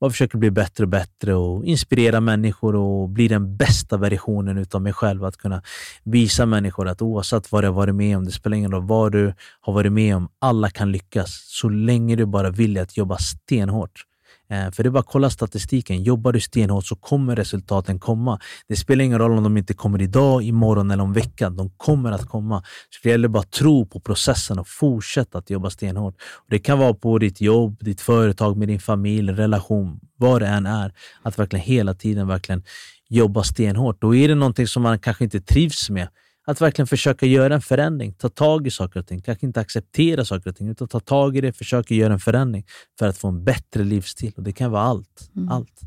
[0.01, 4.83] bara försöker bli bättre och bättre och inspirera människor och bli den bästa versionen av
[4.83, 5.25] mig själv.
[5.25, 5.63] Att kunna
[6.05, 9.13] visa människor att oavsett vad du har varit med om, det spelar ingen roll vad
[9.13, 13.19] du har varit med om, alla kan lyckas så länge du bara vill att jobba
[13.19, 14.07] stenhårt.
[14.53, 16.03] Eh, för det är bara att kolla statistiken.
[16.03, 18.41] Jobbar du stenhårt så kommer resultaten komma.
[18.69, 21.57] Det spelar ingen roll om de inte kommer idag, imorgon eller om veckan.
[21.57, 22.63] De kommer att komma.
[22.91, 26.15] Så det gäller bara att tro på processen och fortsätta att jobba stenhårt.
[26.15, 30.47] Och det kan vara på ditt jobb, ditt företag, med din familj, relation, vad det
[30.47, 30.93] än är.
[31.23, 32.63] Att verkligen hela tiden verkligen
[33.09, 34.01] jobba stenhårt.
[34.01, 36.09] Då är det någonting som man kanske inte trivs med
[36.47, 39.21] att verkligen försöka göra en förändring, ta tag i saker och ting.
[39.21, 42.65] Kanske inte acceptera saker och ting, utan ta tag i det, försöka göra en förändring
[42.99, 44.33] för att få en bättre livsstil.
[44.37, 45.31] Och Det kan vara allt.
[45.37, 45.49] Mm.
[45.49, 45.81] allt.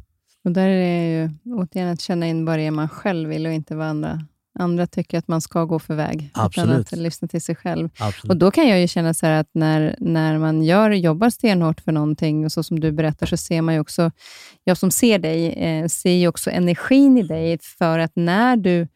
[0.43, 3.45] Och Där är det ju återigen att känna in vad det är man själv vill
[3.45, 4.25] och inte vad andra,
[4.59, 6.31] andra tycker att man ska gå för väg.
[6.33, 6.69] Absolut.
[6.69, 7.89] Utan att lyssna till sig själv.
[7.99, 8.31] Absolut.
[8.31, 11.91] Och Då kan jag ju känna så att när, när man gör, jobbar stenhårt för
[11.91, 14.11] någonting, och så som du berättar, så ser man ju också,
[14.63, 18.87] jag som ser dig, eh, ser ju också energin i dig, för att när du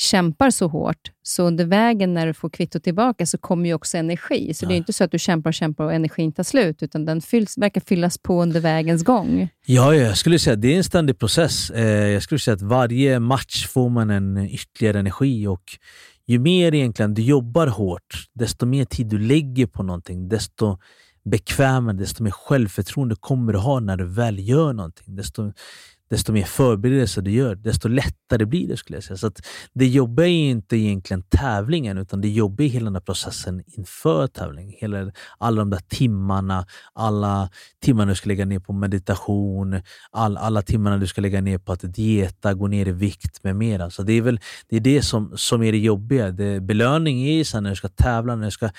[0.00, 3.96] kämpar så hårt, så under vägen när du får kvitto tillbaka så kommer ju också
[3.96, 4.54] energi.
[4.54, 4.68] Så ja.
[4.68, 7.20] det är inte så att du kämpar och kämpar och energin tar slut, utan den
[7.20, 9.48] fylls, verkar fyllas på under vägens gång.
[9.66, 11.70] Ja, jag skulle säga att det är en ständig process.
[11.70, 15.62] Eh, jag skulle säga att varje match får man en ytterligare energi och
[16.26, 20.78] ju mer egentligen du jobbar hårt, desto mer tid du lägger på någonting, desto
[21.24, 25.16] bekvämare, desto mer självförtroende kommer du ha när du väl gör någonting.
[25.16, 25.52] Desto
[26.10, 28.76] desto mer förberedelser du gör, desto lättare blir det.
[28.76, 29.16] skulle jag säga.
[29.16, 29.30] Så
[29.72, 34.26] Det jobbiga är inte egentligen tävlingen, utan det jobbiga är hela den här processen inför
[34.26, 34.74] tävlingen.
[34.78, 37.50] Hela, alla de där timmarna, alla
[37.82, 39.80] timmarna du ska lägga ner på meditation,
[40.10, 43.56] all, alla timmarna du ska lägga ner på att dieta, gå ner i vikt med
[43.56, 43.90] mera.
[43.90, 46.30] Så det är väl det, är det som, som är det jobbiga.
[46.30, 48.70] Det, belöning är sen när du ska tävla, när du ska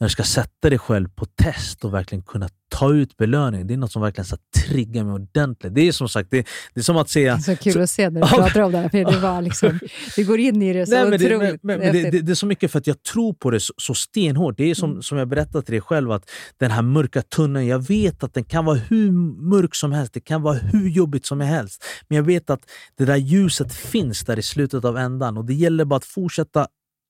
[0.00, 3.66] när du ska sätta dig själv på test och verkligen kunna ta ut belöning.
[3.66, 4.36] Det är något som verkligen så
[4.66, 5.74] triggar mig ordentligt.
[5.74, 7.24] Det är som sagt, det, det är som att se...
[7.24, 9.18] Det är så kul så, att se när du pratar om det här, för det,
[9.18, 9.80] var liksom,
[10.16, 12.34] det går in i det så nej, men otroligt det, men, men det, det, är
[12.34, 14.56] så mycket för att jag tror på det så, så stenhårt.
[14.56, 15.02] Det är som, mm.
[15.02, 18.44] som jag berättade till dig själv, att den här mörka tunneln, jag vet att den
[18.44, 19.10] kan vara hur
[19.50, 21.84] mörk som helst, det kan vara hur jobbigt som helst.
[22.08, 22.60] Men jag vet att
[22.98, 26.66] det där ljuset finns där i slutet av ändan och det gäller bara att fortsätta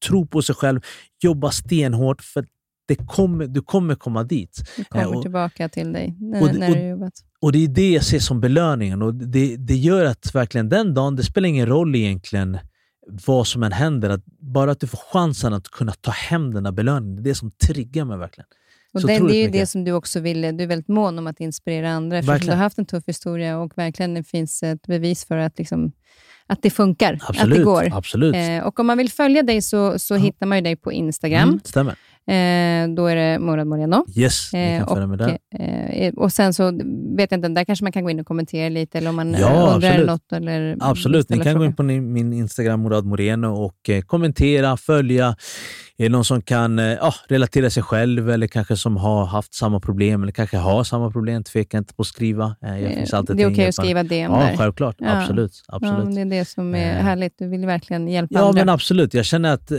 [0.07, 0.81] tro på sig själv,
[1.23, 2.23] jobba stenhårt.
[2.23, 2.45] För
[2.91, 4.63] det kommer, du kommer komma dit.
[4.77, 7.13] Du kommer och, tillbaka till dig när, och, när du jobbat.
[7.41, 9.03] Och det är det jag ser som belöningen.
[9.03, 12.59] Och det, det gör att verkligen den dagen, det spelar ingen roll egentligen
[13.27, 16.63] vad som än händer, att bara att du får chansen att kunna ta hem den
[16.63, 18.47] där belöningen, det är det som triggar mig verkligen.
[18.93, 21.27] Och det, det är ju det som du också vill, du är väldigt mån om
[21.27, 24.87] att inspirera andra, eftersom du har haft en tuff historia och verkligen det finns ett
[24.87, 25.93] bevis för att liksom,
[26.47, 27.89] att det funkar, absolut, att det går.
[27.93, 28.37] Absolut.
[28.37, 30.19] Eh, och om man vill följa dig så, så ja.
[30.19, 31.49] hittar man ju dig på Instagram.
[31.49, 31.95] Mm, stämmer.
[32.27, 34.05] Eh, då är det Morad Moreno.
[34.17, 35.39] Yes, kan följa med där.
[35.55, 36.71] Eh, och sen så
[37.17, 39.33] vet jag inte, där kanske man kan gå in och kommentera lite, eller om man
[39.33, 40.07] ja, undrar absolut.
[40.07, 40.33] något.
[40.33, 41.59] Eller absolut, ni kan fråga.
[41.59, 45.37] gå in på min Instagram, Morad Moreno, och eh, kommentera, följa.
[46.01, 49.55] Är det någon som kan eh, ja, relatera sig själv eller kanske som har haft
[49.55, 52.57] samma problem eller kanske har samma problem, tveka inte på att skriva.
[52.63, 54.57] Eh, jag finns alltid det är okej okay att skriva DM ja, där?
[54.57, 55.63] Självklart, ja, absolut.
[55.69, 56.05] absolut.
[56.09, 57.03] Ja, det är det som är eh.
[57.03, 57.35] härligt.
[57.39, 58.61] Du vill verkligen hjälpa ja, andra.
[58.61, 59.15] Ja, men absolut.
[59.15, 59.73] Jag känner att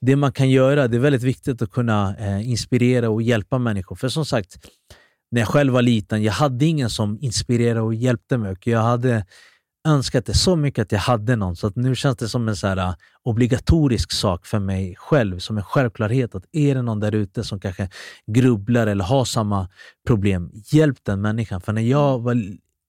[0.00, 3.96] det man kan göra, det är väldigt viktigt att kunna eh, inspirera och hjälpa människor.
[3.96, 4.58] För som sagt,
[5.30, 8.56] när jag själv var liten, jag hade ingen som inspirerade och hjälpte mig.
[8.64, 9.24] Jag hade
[9.88, 12.56] önskat det så mycket att jag hade någon, så att nu känns det som en
[12.56, 16.34] så här, äh, obligatorisk sak för mig själv, som en självklarhet.
[16.34, 17.88] att Är det någon där ute som kanske
[18.26, 19.68] grubblar eller har samma
[20.06, 21.60] problem, hjälp den människan.
[21.60, 22.36] För när jag var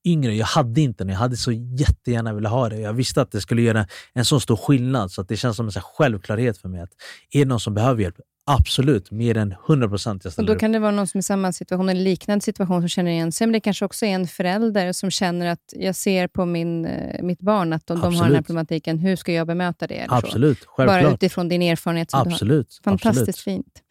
[0.06, 1.14] yngre, jag hade inte den.
[1.14, 2.80] Jag hade så jättegärna velat ha det.
[2.80, 5.66] Jag visste att det skulle göra en så stor skillnad, så att det känns som
[5.66, 6.82] en så självklarhet för mig.
[6.82, 6.92] att
[7.32, 8.16] Är det någon som behöver hjälp,
[8.46, 10.26] Absolut, mer än 100 procent.
[10.26, 12.90] Och Då kan det vara någon som är i samma situation, en liknande situation, som
[12.90, 13.48] känner igen sig.
[13.48, 17.24] Men det kanske också är en förälder som känner att jag ser på min, eh,
[17.24, 19.00] mitt barn att de, de har den här problematiken.
[19.00, 20.06] Hur ska jag bemöta det?
[20.10, 21.04] Absolut, självklart.
[21.04, 22.12] Bara utifrån din erfarenhet.
[22.12, 22.80] Som Absolut.
[22.84, 22.98] Du har.
[22.98, 23.56] Fantastiskt Absolut.
[23.56, 23.84] fint.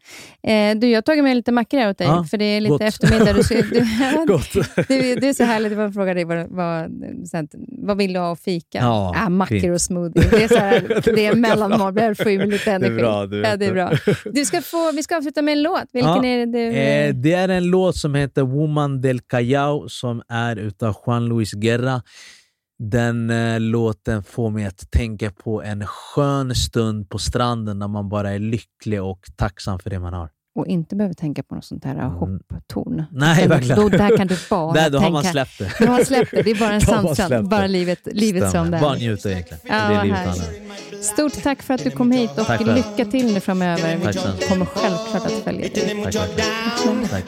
[0.43, 2.61] Eh, du, jag har tagit med lite mackor här åt dig, ja, för det är
[2.61, 2.81] lite gott.
[2.81, 3.33] eftermiddag.
[3.33, 3.43] Du,
[4.53, 5.73] du, du, det är så härligt.
[5.73, 6.91] Jag frågar dig vad, vad,
[7.69, 8.79] vad vill du ha att fika?
[8.79, 10.29] Ja, ah, mackor och smoothie.
[10.31, 11.97] Det är, så här, det är mellanmål.
[11.97, 12.95] Jag får ju lite energi.
[12.95, 13.27] Det är bra.
[13.27, 13.93] Du ja, det är bra.
[14.25, 15.89] Du ska få, vi ska avsluta med en låt.
[15.93, 17.07] Vilken ja, är det?
[17.07, 21.53] Eh, det är en låt som heter Woman del Callao som är utav Juan Luis
[21.53, 22.03] Guerra.
[22.79, 28.09] Den eh, låten får mig att tänka på en skön stund på stranden när man
[28.09, 30.31] bara är lycklig och tacksam för det man har.
[30.55, 32.11] Och inte behöver tänka på något sånt här mm.
[32.11, 33.05] hopptorn.
[33.11, 33.77] Nej, verkligen.
[33.77, 35.05] Då, där kan du bara Nej, då tänka.
[35.05, 35.73] har man släppt det.
[35.79, 36.43] Då har man släppt det.
[36.43, 37.49] Det är bara en sandstrand.
[37.49, 38.81] Bara livet, livet som det är.
[38.81, 39.61] Bara njuta egentligen.
[39.65, 43.41] Ja, det är livet Stort tack för att du kom hit och lycka till nu
[43.41, 43.97] framöver.
[43.97, 46.03] Vi kommer självklart att följa dig.
[46.05, 46.15] Tack,
[47.11, 47.11] tack.
[47.11, 47.25] tack.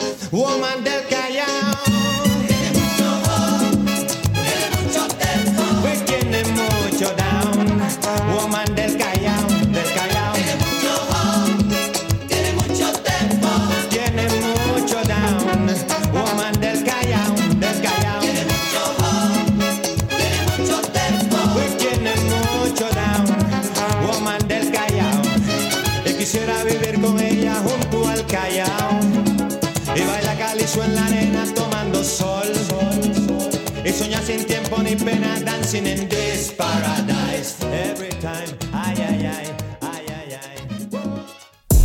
[33.94, 37.62] Sin tiempo ni pena, dancing in this paradise.
[37.62, 39.46] Every time, ay, ay, ay,
[39.80, 40.68] ay, ay, ay.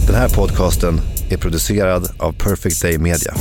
[0.07, 3.33] Den här podcasten är producerad av Perfect Day Media.